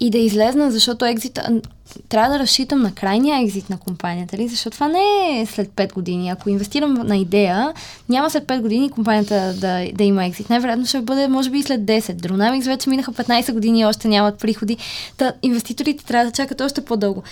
И 0.00 0.10
да 0.10 0.18
излезна, 0.18 0.70
защото 0.70 1.04
екзита 1.04 1.60
трябва 2.08 2.32
да 2.32 2.38
разчитам 2.38 2.82
на 2.82 2.92
крайния 2.94 3.42
екзит 3.42 3.70
на 3.70 3.78
компанията, 3.78 4.36
ли? 4.36 4.48
защото 4.48 4.74
това 4.74 4.88
не 4.88 5.40
е 5.40 5.46
след 5.46 5.68
5 5.68 5.92
години. 5.92 6.30
Ако 6.30 6.50
инвестирам 6.50 6.94
на 6.94 7.16
идея, 7.16 7.72
няма 8.08 8.30
след 8.30 8.44
5 8.44 8.60
години 8.60 8.90
компанията 8.90 9.54
да, 9.54 9.88
да 9.94 10.04
има 10.04 10.24
екзит. 10.24 10.50
Най-вероятно 10.50 10.86
ще 10.86 11.00
бъде, 11.00 11.28
може 11.28 11.50
би, 11.50 11.58
и 11.58 11.62
след 11.62 11.80
10. 11.80 12.00
Dronamics 12.00 12.66
вече 12.66 12.90
минаха 12.90 13.12
15 13.12 13.52
години 13.52 13.80
и 13.80 13.84
още 13.84 14.08
нямат 14.08 14.38
приходи. 14.38 14.76
Та 15.16 15.32
инвеститорите 15.42 16.04
трябва 16.04 16.26
да 16.26 16.32
чакат 16.32 16.60
още 16.60 16.80
по-дълго. 16.80 17.22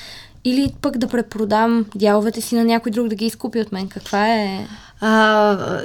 Или 0.44 0.72
пък 0.80 0.98
да 0.98 1.08
препродам 1.08 1.86
дяловете 1.94 2.40
си 2.40 2.54
на 2.54 2.64
някой 2.64 2.92
друг 2.92 3.08
да 3.08 3.14
ги 3.14 3.26
изкупи 3.26 3.60
от 3.60 3.72
мен. 3.72 3.88
Каква 3.88 4.28
е... 4.28 4.66
А, 5.00 5.80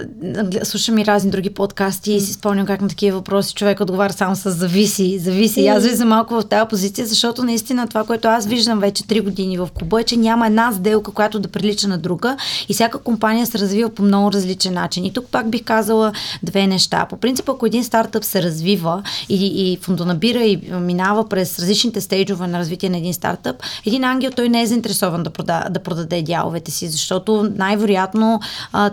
слушам 0.64 0.98
и 0.98 1.06
разни 1.06 1.32
други 1.32 1.50
подкасти 1.50 2.14
и 2.14 2.20
си 2.20 2.34
спомням 2.34 2.66
как 2.66 2.82
на 2.82 2.90
такива 2.90 3.18
въпроси 3.18 3.54
човек 3.54 3.80
отговаря 3.80 4.14
само 4.14 4.36
с 4.36 4.52
зависи, 4.52 5.20
зависи. 5.20 5.62
И 5.62 5.68
аз 5.68 5.84
влизам 5.84 6.10
малко 6.10 6.34
в 6.34 6.44
тази 6.44 6.70
позиция, 6.70 7.08
защото 7.08 7.44
наистина 7.44 7.88
това, 7.88 8.04
което 8.04 8.28
аз 8.28 8.46
виждам 8.46 8.80
вече 8.80 9.04
3 9.04 9.24
години 9.24 9.58
в 9.58 9.70
клуба 9.74 10.02
е, 10.02 10.04
че 10.04 10.18
няма 10.18 10.48
една 10.48 10.72
сделка, 10.72 11.12
която 11.12 11.40
да 11.40 11.48
прилича 11.48 11.88
на 11.88 11.98
друга 11.98 12.38
и 12.70 12.74
всяка 12.74 13.00
компания 13.00 13.46
се 13.46 13.60
развива 13.60 13.90
по 13.90 14.04
много 14.04 14.32
различен 14.32 14.74
начин. 14.74 15.06
И 15.06 15.14
тук 15.14 15.26
пак 15.32 15.50
бих 15.50 15.64
казала 15.64 16.12
две 16.44 16.68
неща. 16.68 17.06
По 17.10 17.18
принцип, 17.18 17.50
ако 17.50 17.66
един 17.66 17.84
стартъп 17.84 18.24
се 18.24 18.44
развива 18.44 19.04
и, 19.30 19.72
и 19.72 19.78
фондонабира 19.78 20.44
и 20.44 20.62
минава 20.72 21.30
през 21.30 21.60
различните 21.60 22.02
стейджове 22.02 22.48
на 22.48 22.60
развитие 22.60 22.90
на 22.90 22.98
един 22.98 23.14
стартъп, 23.14 23.56
един 23.86 24.04
ангел 24.04 24.32
той 24.36 24.50
не 24.50 24.62
е 24.62 24.68
заинтересован 24.68 25.24
да, 25.24 25.30
прода, 25.30 25.66
да 25.70 25.80
продаде 25.80 26.22
дяловете 26.22 26.72
си, 26.72 26.88
защото 26.88 27.52
най-вероятно 27.56 28.40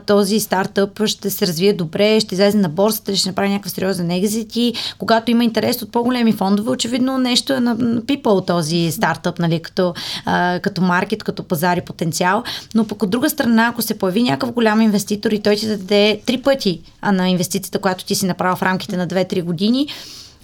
този 0.09 0.41
стартъп 0.41 1.07
ще 1.07 1.31
се 1.31 1.47
развие 1.47 1.73
добре, 1.73 2.21
ще 2.21 2.35
излезе 2.35 2.59
на 2.59 2.69
борсата, 2.69 3.17
ще 3.17 3.29
направи 3.29 3.49
някакъв 3.49 3.73
сериозен 3.73 4.11
екзит 4.11 4.57
и 4.57 4.75
когато 4.99 5.31
има 5.31 5.45
интерес 5.45 5.83
от 5.83 5.93
по-големи 5.93 6.33
фондове, 6.33 6.71
очевидно 6.71 7.19
нещо 7.19 7.53
е 7.53 7.61
напипал 7.61 8.41
този 8.41 8.91
стартъп, 8.93 9.39
нали, 9.39 9.63
като, 9.63 9.95
а, 10.25 10.61
като 10.63 10.81
маркет, 10.81 11.25
като 11.25 11.43
пазар 11.43 11.77
и 11.77 11.81
потенциал. 11.81 12.43
Но 12.75 12.87
пък 12.87 13.03
от 13.03 13.11
друга 13.11 13.31
страна, 13.31 13.67
ако 13.67 13.83
се 13.83 13.99
появи 13.99 14.23
някакъв 14.23 14.53
голям 14.53 14.81
инвеститор 14.81 15.31
и 15.31 15.43
той 15.43 15.57
ти 15.57 15.67
даде 15.67 16.21
три 16.27 16.43
пъти 16.43 16.81
на 17.13 17.29
инвестицията, 17.29 17.79
която 17.79 18.05
ти 18.05 18.15
си 18.15 18.27
направил 18.27 18.57
в 18.57 18.63
рамките 18.63 18.97
на 18.97 19.09
2-3 19.09 19.43
години, 19.43 19.89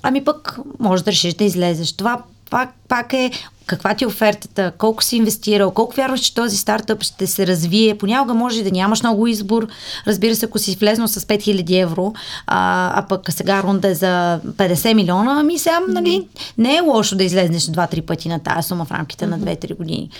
ами 0.02 0.24
пък 0.24 0.58
може 0.78 1.04
да 1.04 1.10
решиш 1.10 1.34
да 1.34 1.44
излезеш. 1.44 1.92
Това 1.92 2.22
пак, 2.50 2.74
пак 2.88 3.12
е 3.12 3.30
каква 3.66 3.94
ти 3.94 4.04
е 4.04 4.06
офертата, 4.06 4.72
колко 4.78 5.04
си 5.04 5.16
инвестирал, 5.16 5.70
колко 5.70 5.96
вярваш, 5.96 6.20
че 6.20 6.34
този 6.34 6.56
стартъп 6.56 7.02
ще 7.02 7.26
се 7.26 7.46
развие. 7.46 7.98
Понякога 7.98 8.34
може 8.34 8.62
да 8.62 8.70
нямаш 8.70 9.02
много 9.02 9.26
избор. 9.26 9.68
Разбира 10.06 10.34
се, 10.36 10.46
ако 10.46 10.58
си 10.58 10.76
влезнал 10.80 11.08
с 11.08 11.20
5000 11.20 11.82
евро, 11.82 12.12
а, 12.46 12.92
а 12.98 13.02
пък 13.08 13.32
сега 13.32 13.62
рунда 13.62 13.88
е 13.88 13.94
за 13.94 14.40
50 14.44 14.94
милиона, 14.94 15.40
ами 15.40 15.58
сега, 15.58 15.80
нали, 15.88 16.28
не 16.58 16.76
е 16.76 16.80
лошо 16.80 17.16
да 17.16 17.24
излезнеш 17.24 17.62
2-3 17.62 18.02
пъти 18.02 18.28
на 18.28 18.38
тази 18.38 18.68
сума 18.68 18.84
в 18.84 18.92
рамките 18.92 19.26
на 19.26 19.40
2-3 19.40 19.76
години. 19.76 20.10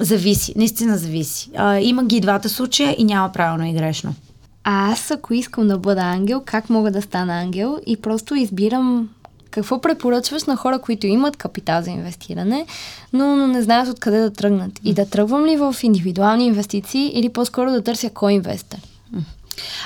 Зависи, 0.00 0.52
наистина 0.56 0.98
зависи. 0.98 1.50
А, 1.56 1.78
има 1.78 2.04
ги 2.04 2.16
и 2.16 2.20
двата 2.20 2.48
случая 2.48 2.94
и 2.98 3.04
няма 3.04 3.32
правилно 3.32 3.66
и 3.66 3.72
грешно. 3.72 4.14
А 4.64 4.92
аз, 4.92 5.10
ако 5.10 5.34
искам 5.34 5.68
да 5.68 5.78
бъда 5.78 6.00
ангел, 6.00 6.42
как 6.44 6.70
мога 6.70 6.90
да 6.90 7.02
стана 7.02 7.40
ангел? 7.40 7.78
И 7.86 7.96
просто 7.96 8.34
избирам 8.34 9.08
какво 9.50 9.80
препоръчваш 9.80 10.44
на 10.44 10.56
хора, 10.56 10.78
които 10.78 11.06
имат 11.06 11.36
капитал 11.36 11.82
за 11.82 11.90
инвестиране, 11.90 12.66
но, 13.12 13.36
но 13.36 13.46
не 13.46 13.62
знаят 13.62 13.88
откъде 13.88 14.20
да 14.20 14.30
тръгнат? 14.30 14.72
И 14.84 14.94
да 14.94 15.06
тръгвам 15.06 15.44
ли 15.44 15.56
в 15.56 15.76
индивидуални 15.82 16.46
инвестиции 16.46 17.10
или 17.14 17.28
по-скоро 17.28 17.70
да 17.70 17.82
търся 17.82 18.10
кой 18.10 18.32
инвестор? 18.32 18.78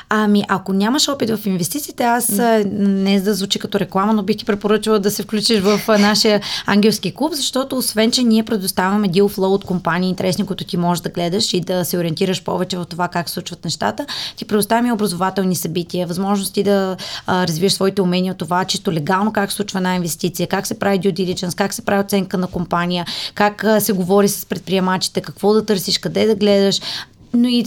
Ами, 0.08 0.44
ако 0.48 0.72
нямаш 0.72 1.08
опит 1.08 1.30
в 1.30 1.46
инвестициите, 1.46 2.02
аз 2.02 2.28
не 2.66 3.20
да 3.20 3.34
звучи 3.34 3.58
като 3.58 3.80
реклама, 3.80 4.12
но 4.12 4.22
бих 4.22 4.36
ти 4.36 4.44
препоръчала 4.44 4.98
да 4.98 5.10
се 5.10 5.22
включиш 5.22 5.60
в 5.60 5.98
нашия 5.98 6.40
ангелски 6.66 7.14
клуб, 7.14 7.32
защото 7.34 7.76
освен, 7.76 8.10
че 8.10 8.22
ние 8.22 8.42
предоставяме 8.42 9.08
deal 9.08 9.22
flow 9.22 9.46
от 9.46 9.64
компании 9.64 10.08
интересни, 10.08 10.46
които 10.46 10.64
ти 10.64 10.76
можеш 10.76 11.02
да 11.02 11.08
гледаш 11.08 11.54
и 11.54 11.60
да 11.60 11.84
се 11.84 11.98
ориентираш 11.98 12.42
повече 12.42 12.76
в 12.76 12.84
това 12.84 13.08
как 13.08 13.28
се 13.28 13.34
случват 13.34 13.64
нещата, 13.64 14.06
ти 14.36 14.44
предоставяме 14.44 14.92
образователни 14.92 15.56
събития, 15.56 16.06
възможности 16.06 16.62
да 16.62 16.96
а, 17.26 17.46
развиеш 17.46 17.72
своите 17.72 18.02
умения 18.02 18.32
от 18.32 18.38
това, 18.38 18.64
чисто 18.64 18.92
легално 18.92 19.32
как 19.32 19.50
се 19.50 19.56
случва 19.56 19.78
една 19.78 19.94
инвестиция, 19.94 20.46
как 20.46 20.66
се 20.66 20.78
прави 20.78 21.00
due 21.00 21.12
diligence, 21.12 21.56
как 21.56 21.74
се 21.74 21.84
прави 21.84 22.00
оценка 22.00 22.38
на 22.38 22.46
компания, 22.46 23.06
как 23.34 23.64
а, 23.64 23.80
се 23.80 23.92
говори 23.92 24.28
с 24.28 24.46
предприемачите, 24.46 25.20
какво 25.20 25.52
да 25.52 25.66
търсиш, 25.66 25.98
къде 25.98 26.26
да 26.26 26.34
гледаш 26.34 26.80
но 27.34 27.48
и 27.48 27.64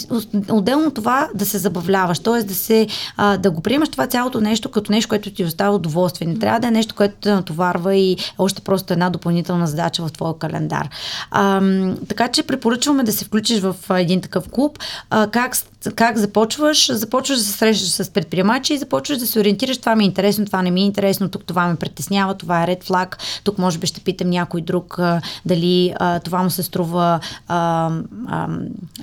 отделно 0.50 0.92
това 0.92 1.30
да 1.36 1.46
се 1.46 1.58
забавляваш, 1.58 2.20
т.е. 2.20 2.44
да 2.44 2.56
се 2.56 2.88
а, 3.18 3.38
да 3.38 3.52
го 3.52 3.62
приемаш 3.62 3.90
това 3.90 4.08
цялото 4.08 4.42
нещо 4.42 4.72
като 4.72 4.92
нещо, 4.92 5.10
което 5.10 5.32
ти 5.32 5.44
остава 5.44 5.76
удоволствие. 5.76 6.28
Не 6.28 6.40
трябва 6.40 6.60
да 6.60 6.68
е 6.68 6.72
нещо, 6.72 6.96
което 6.96 7.16
те 7.22 7.32
натоварва 7.32 7.96
и 7.96 8.18
още 8.38 8.62
просто 8.62 8.94
една 8.94 9.10
допълнителна 9.10 9.68
задача 9.68 10.08
в 10.08 10.12
твоя 10.12 10.38
календар. 10.38 10.90
А, 11.32 11.62
така 12.08 12.28
че 12.28 12.44
препоръчваме 12.44 13.04
да 13.04 13.12
се 13.12 13.26
включиш 13.26 13.60
в 13.60 13.76
един 13.90 14.22
такъв 14.22 14.50
клуб. 14.50 14.80
А, 15.10 15.28
как 15.28 15.56
как 15.96 16.18
започваш? 16.18 16.92
Започваш 16.92 17.38
да 17.38 17.44
се 17.44 17.52
срещаш 17.52 17.90
с 17.90 18.10
предприемачи 18.10 18.74
и 18.74 18.78
започваш 18.78 19.18
да 19.18 19.28
се 19.28 19.40
ориентираш. 19.40 19.78
Това 19.78 19.96
ми 19.96 20.04
е 20.04 20.08
интересно, 20.08 20.46
това 20.46 20.62
не 20.62 20.72
ми 20.72 20.82
е 20.82 20.86
интересно, 20.86 21.30
тук 21.30 21.44
това 21.46 21.68
ме 21.68 21.76
притеснява, 21.76 22.34
това 22.34 22.64
е 22.64 22.68
ред 22.68 22.84
флаг. 22.84 23.18
Тук 23.44 23.58
може 23.58 23.78
би 23.78 23.88
ще 23.88 24.02
питам 24.02 24.30
някой 24.30 24.62
друг 24.62 25.00
дали 25.46 25.94
това 26.24 26.44
му 26.44 26.50
се 26.50 26.64
струва 26.64 27.20
а, 27.48 27.90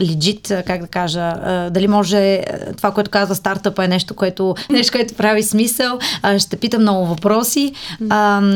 легит, 0.00 0.52
как 0.66 0.80
да 0.80 0.86
кажа, 0.86 1.34
дали 1.70 1.88
може 1.88 2.44
това, 2.76 2.90
което 2.90 3.10
казва 3.10 3.34
стартъпа 3.34 3.84
е 3.84 3.88
нещо, 3.88 4.14
което, 4.14 4.54
нещо, 4.70 4.92
което 4.92 5.14
прави 5.14 5.42
смисъл. 5.42 5.98
Ще 6.38 6.56
питам 6.56 6.82
много 6.82 7.06
въпроси, 7.06 7.72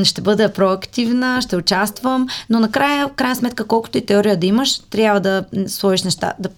ще 0.05 0.21
бъда 0.21 0.53
проактивна, 0.53 1.43
ще 1.43 1.57
участвам, 1.57 2.29
но 2.51 2.61
накрая, 2.61 3.09
в 3.09 3.13
крайна 3.13 3.37
сметка, 3.37 3.65
колкото 3.65 3.99
и 3.99 4.07
теория 4.07 4.37
да 4.37 4.47
имаш, 4.47 4.79
трябва 4.79 5.21
да 5.21 5.45
сложиш 5.67 6.03
неща, 6.03 6.33
да 6.39 6.49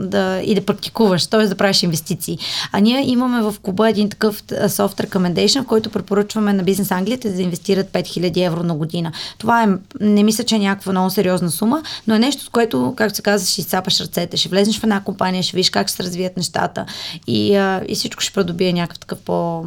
да, 0.00 0.40
и 0.44 0.54
да 0.54 0.66
практикуваш, 0.66 1.26
т.е. 1.26 1.46
да 1.46 1.54
правиш 1.54 1.82
инвестиции. 1.82 2.38
А 2.72 2.80
ние 2.80 3.10
имаме 3.10 3.42
в 3.42 3.54
клуба 3.62 3.90
един 3.90 4.10
такъв 4.10 4.42
soft 4.44 5.06
recommendation, 5.06 5.62
в 5.62 5.66
който 5.66 5.90
препоръчваме 5.90 6.52
на 6.52 6.62
бизнес 6.62 6.90
Англията 6.90 7.32
да 7.32 7.42
инвестират 7.42 7.92
5000 7.92 8.46
евро 8.46 8.62
на 8.62 8.74
година. 8.74 9.12
Това 9.38 9.62
е, 9.62 9.68
не 10.00 10.22
мисля, 10.22 10.44
че 10.44 10.54
е 10.54 10.58
някаква 10.58 10.92
много 10.92 11.10
сериозна 11.10 11.50
сума, 11.50 11.82
но 12.06 12.14
е 12.14 12.18
нещо, 12.18 12.44
с 12.44 12.48
което, 12.48 12.94
както 12.96 13.16
се 13.16 13.22
казва, 13.22 13.48
ще 13.48 13.60
изцапаш 13.60 14.00
ръцете, 14.00 14.36
ще 14.36 14.48
влезеш 14.48 14.80
в 14.80 14.84
една 14.84 15.04
компания, 15.04 15.42
ще 15.42 15.56
видиш 15.56 15.70
как 15.70 15.88
ще 15.88 15.96
се 15.96 16.02
развият 16.02 16.36
нещата 16.36 16.86
и, 17.26 17.56
а, 17.56 17.82
и 17.88 17.94
всичко 17.94 18.22
ще 18.22 18.32
продобие 18.32 18.72
някакъв 18.72 18.98
такъв 18.98 19.18
по 19.18 19.64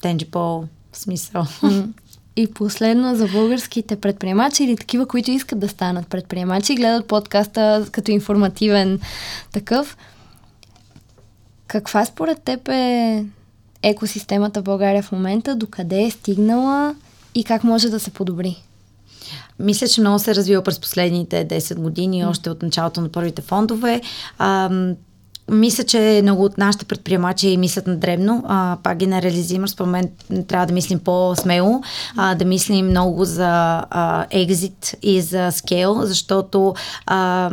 тенджи 0.00 0.24
по 0.24 0.64
смисъл. 0.92 1.46
И 2.38 2.46
последно 2.46 3.16
за 3.16 3.26
българските 3.26 3.96
предприемачи 3.96 4.64
или 4.64 4.76
такива, 4.76 5.06
които 5.06 5.30
искат 5.30 5.58
да 5.58 5.68
станат 5.68 6.08
предприемачи, 6.08 6.74
гледат 6.74 7.06
подкаста 7.06 7.86
като 7.92 8.10
информативен 8.10 9.00
такъв. 9.52 9.96
Каква 11.66 12.04
според 12.04 12.42
теб 12.42 12.68
е 12.68 13.24
екосистемата 13.82 14.60
в 14.60 14.64
България 14.64 15.02
в 15.02 15.12
момента, 15.12 15.56
докъде 15.56 16.02
е 16.02 16.10
стигнала 16.10 16.94
и 17.34 17.44
как 17.44 17.64
може 17.64 17.88
да 17.88 18.00
се 18.00 18.10
подобри? 18.10 18.62
Мисля, 19.58 19.88
че 19.88 20.00
много 20.00 20.18
се 20.18 20.30
е 20.30 20.34
развива 20.34 20.62
през 20.62 20.80
последните 20.80 21.48
10 21.48 21.74
години, 21.74 22.26
още 22.26 22.50
от 22.50 22.62
началото 22.62 23.00
на 23.00 23.08
първите 23.08 23.42
фондове. 23.42 24.00
Мисля, 25.50 25.84
че 25.84 26.20
много 26.22 26.44
от 26.44 26.58
нашите 26.58 26.84
предприемачи 26.84 27.56
мислят 27.56 27.86
на 27.86 27.96
дребно. 27.96 28.44
А, 28.48 28.76
пак 28.82 28.98
генерализирам, 28.98 29.68
според 29.68 29.90
мен 29.90 30.08
трябва 30.48 30.66
да 30.66 30.72
мислим 30.72 30.98
по-смело, 30.98 31.82
а, 32.16 32.34
да 32.34 32.44
мислим 32.44 32.86
много 32.86 33.24
за 33.24 33.84
екзит 34.30 34.94
и 35.02 35.20
за 35.20 35.50
скейл, 35.50 36.00
защото 36.02 36.74
а, 37.06 37.50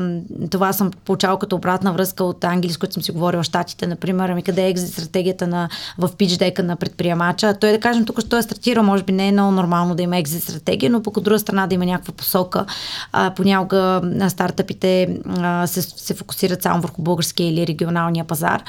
това 0.52 0.74
съм 0.74 0.92
получавал 1.06 1.38
като 1.38 1.56
обратна 1.56 1.94
връзка 1.94 2.24
от 2.24 2.44
Ангели, 2.44 2.74
с 2.74 2.78
които 2.78 2.94
съм 2.94 3.04
си 3.04 3.12
говорила 3.12 3.44
в 3.44 3.46
Штатите, 3.46 3.88
например, 3.88 4.30
ами 4.30 4.44
къде 4.44 4.66
е 4.66 4.70
екзит 4.70 4.94
стратегията 4.94 5.48
на, 5.48 5.70
в 5.98 6.10
пич 6.18 6.38
дека 6.38 6.64
на 6.64 6.76
предприемача. 6.76 7.54
Той 7.60 7.72
да 7.72 7.80
кажем, 7.80 8.06
тук 8.06 8.22
що 8.22 8.38
е 8.38 8.42
стартирал, 8.42 8.84
може 8.84 9.04
би 9.04 9.12
не 9.12 9.28
е 9.28 9.32
много 9.32 9.52
нормално 9.52 9.96
да 9.96 10.04
има 10.04 10.18
екзит 10.18 10.44
стратегия, 10.44 10.90
но 10.90 11.04
пък 11.04 11.18
от 11.18 11.24
друга 11.24 11.40
страна 11.40 11.68
да 11.68 11.76
има 11.76 11.86
някаква 11.86 12.14
посока. 12.14 12.66
А, 13.12 13.32
понякога 13.36 14.02
стартъпите 14.30 15.18
а, 15.38 15.68
се, 15.68 15.82
се 15.82 16.14
фокусират 16.14 16.64
само 16.64 16.82
върху 16.82 17.02
българския 17.02 17.50
или 17.50 17.68
регион 17.68 17.85
регионалния 17.86 18.26
пазар, 18.26 18.64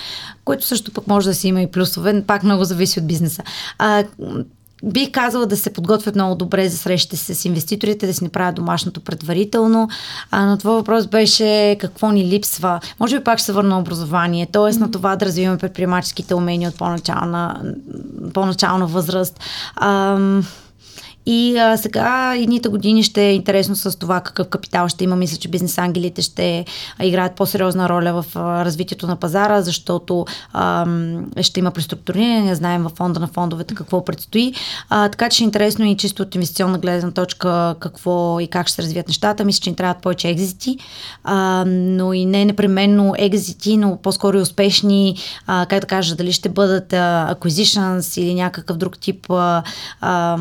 което 0.44 0.66
също 0.66 0.92
пък 0.92 1.06
може 1.06 1.28
да 1.28 1.34
си 1.34 1.48
има 1.48 1.62
и 1.62 1.70
плюсове, 1.70 2.22
пак 2.26 2.42
много 2.42 2.64
зависи 2.64 3.00
от 3.00 3.06
бизнеса. 3.06 3.42
А, 3.78 4.04
Бих 4.84 5.10
казала 5.10 5.46
да 5.46 5.56
се 5.56 5.72
подготвят 5.72 6.14
много 6.14 6.34
добре 6.34 6.68
за 6.68 6.78
срещите 6.78 7.16
с 7.16 7.44
инвеститорите, 7.44 8.06
да 8.06 8.14
си 8.14 8.24
направят 8.24 8.54
домашното 8.54 9.00
предварително. 9.00 9.88
А, 10.30 10.44
на 10.44 10.58
това 10.58 10.72
въпрос 10.72 11.06
беше 11.06 11.76
какво 11.80 12.10
ни 12.10 12.24
липсва. 12.24 12.80
Може 13.00 13.18
би 13.18 13.24
пак 13.24 13.38
ще 13.38 13.46
се 13.46 13.52
върна 13.52 13.68
на 13.68 13.78
образование, 13.78 14.46
т.е. 14.46 14.62
Mm-hmm. 14.62 14.80
на 14.80 14.90
това 14.90 15.16
да 15.16 15.26
развиваме 15.26 15.58
предприемаческите 15.58 16.34
умения 16.34 16.70
от 16.70 16.76
по-начална, 16.76 17.62
по-начална 18.34 18.86
възраст. 18.86 19.40
Ам, 19.76 20.46
и 21.26 21.56
а, 21.56 21.76
сега 21.76 22.34
едните 22.36 22.68
години 22.68 23.02
ще 23.02 23.22
е 23.22 23.34
интересно 23.34 23.76
с 23.76 23.98
това 23.98 24.20
какъв 24.20 24.48
капитал 24.48 24.88
ще 24.88 25.04
има. 25.04 25.16
Мисля, 25.16 25.36
че 25.36 25.48
бизнес 25.48 25.78
ангелите 25.78 26.22
ще 26.22 26.64
играят 27.02 27.32
по-сериозна 27.32 27.88
роля 27.88 28.22
в 28.22 28.36
а, 28.36 28.64
развитието 28.64 29.06
на 29.06 29.16
пазара, 29.16 29.62
защото 29.62 30.26
а, 30.52 30.86
ще 31.40 31.60
има 31.60 31.70
преструктуриране, 31.70 32.54
знаем 32.54 32.82
във 32.82 32.92
фонда 32.92 33.20
на 33.20 33.26
фондовете 33.26 33.74
какво 33.74 34.04
предстои. 34.04 34.54
А, 34.88 35.08
така 35.08 35.28
че 35.28 35.42
е 35.42 35.44
интересно 35.44 35.84
и 35.84 35.96
чисто 35.96 36.22
от 36.22 36.34
инвестиционна 36.34 36.78
гледна 36.78 37.10
точка 37.10 37.74
какво 37.80 38.40
и 38.40 38.48
как 38.48 38.66
ще 38.66 38.74
се 38.74 38.82
развият 38.82 39.08
нещата. 39.08 39.44
Мисля, 39.44 39.60
че 39.60 39.70
ни 39.70 39.76
трябват 39.76 40.02
повече 40.02 40.28
екзити, 40.28 40.78
а, 41.24 41.64
но 41.66 42.12
и 42.12 42.26
не 42.26 42.44
непременно 42.44 43.14
екзити, 43.18 43.76
но 43.76 43.98
по-скоро 44.02 44.38
и 44.38 44.40
успешни, 44.40 45.16
а, 45.46 45.66
как 45.66 45.80
да 45.80 45.86
кажа, 45.86 46.16
дали 46.16 46.32
ще 46.32 46.48
бъдат 46.48 46.92
а, 46.92 47.34
acquisitions 47.34 48.20
или 48.20 48.34
някакъв 48.34 48.76
друг 48.76 48.98
тип 48.98 49.30
а, 49.30 49.62
а, 50.00 50.38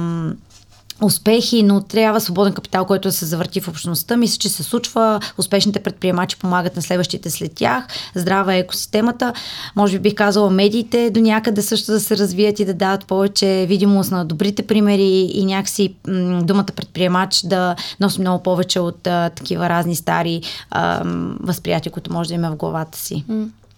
успехи, 1.01 1.63
но 1.63 1.81
трябва 1.81 2.21
свободен 2.21 2.53
капитал, 2.53 2.85
който 2.85 3.07
да 3.07 3.11
се 3.11 3.25
завърти 3.25 3.61
в 3.61 3.67
общността. 3.67 4.17
Мисля, 4.17 4.37
че 4.37 4.49
се 4.49 4.63
случва. 4.63 5.19
Успешните 5.37 5.79
предприемачи 5.79 6.37
помагат 6.37 6.75
на 6.75 6.81
следващите 6.81 7.29
след 7.29 7.53
тях. 7.53 7.87
Здрава 8.15 8.53
е 8.53 8.59
екосистемата. 8.59 9.33
Може 9.75 9.99
би 9.99 10.01
бих 10.01 10.15
казала 10.15 10.49
медиите 10.49 11.09
до 11.09 11.19
някъде 11.19 11.61
също 11.61 11.91
да 11.91 11.99
се 11.99 12.17
развият 12.17 12.59
и 12.59 12.65
да 12.65 12.73
дават 12.73 13.05
повече 13.05 13.65
видимост 13.69 14.11
на 14.11 14.25
добрите 14.25 14.67
примери 14.67 15.29
и 15.33 15.45
някакси 15.45 15.95
м- 16.07 16.41
думата 16.43 16.65
предприемач 16.75 17.41
да 17.41 17.75
носи 17.99 18.21
много 18.21 18.43
повече 18.43 18.79
от 18.79 19.07
а, 19.07 19.29
такива 19.29 19.69
разни 19.69 19.95
стари 19.95 20.41
а, 20.71 21.01
възприятия, 21.39 21.91
които 21.91 22.13
може 22.13 22.27
да 22.29 22.35
има 22.35 22.51
в 22.51 22.55
главата 22.55 22.97
си. 22.97 23.23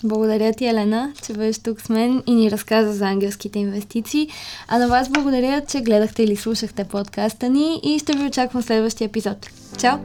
Благодаря 0.03 0.53
ти, 0.53 0.65
Елена, 0.65 1.13
че 1.25 1.33
беше 1.33 1.63
тук 1.63 1.81
с 1.81 1.89
мен 1.89 2.23
и 2.27 2.35
ни 2.35 2.51
разказа 2.51 2.93
за 2.93 3.05
ангелските 3.05 3.59
инвестиции. 3.59 4.29
А 4.67 4.77
на 4.79 4.87
вас 4.87 5.09
благодаря, 5.09 5.61
че 5.67 5.81
гледахте 5.81 6.23
или 6.23 6.35
слушахте 6.35 6.83
подкаста 6.83 7.49
ни 7.49 7.79
и 7.83 7.99
ще 7.99 8.17
ви 8.17 8.25
очаквам 8.25 8.63
следващия 8.63 9.05
епизод. 9.05 9.47
Чао! 9.77 9.97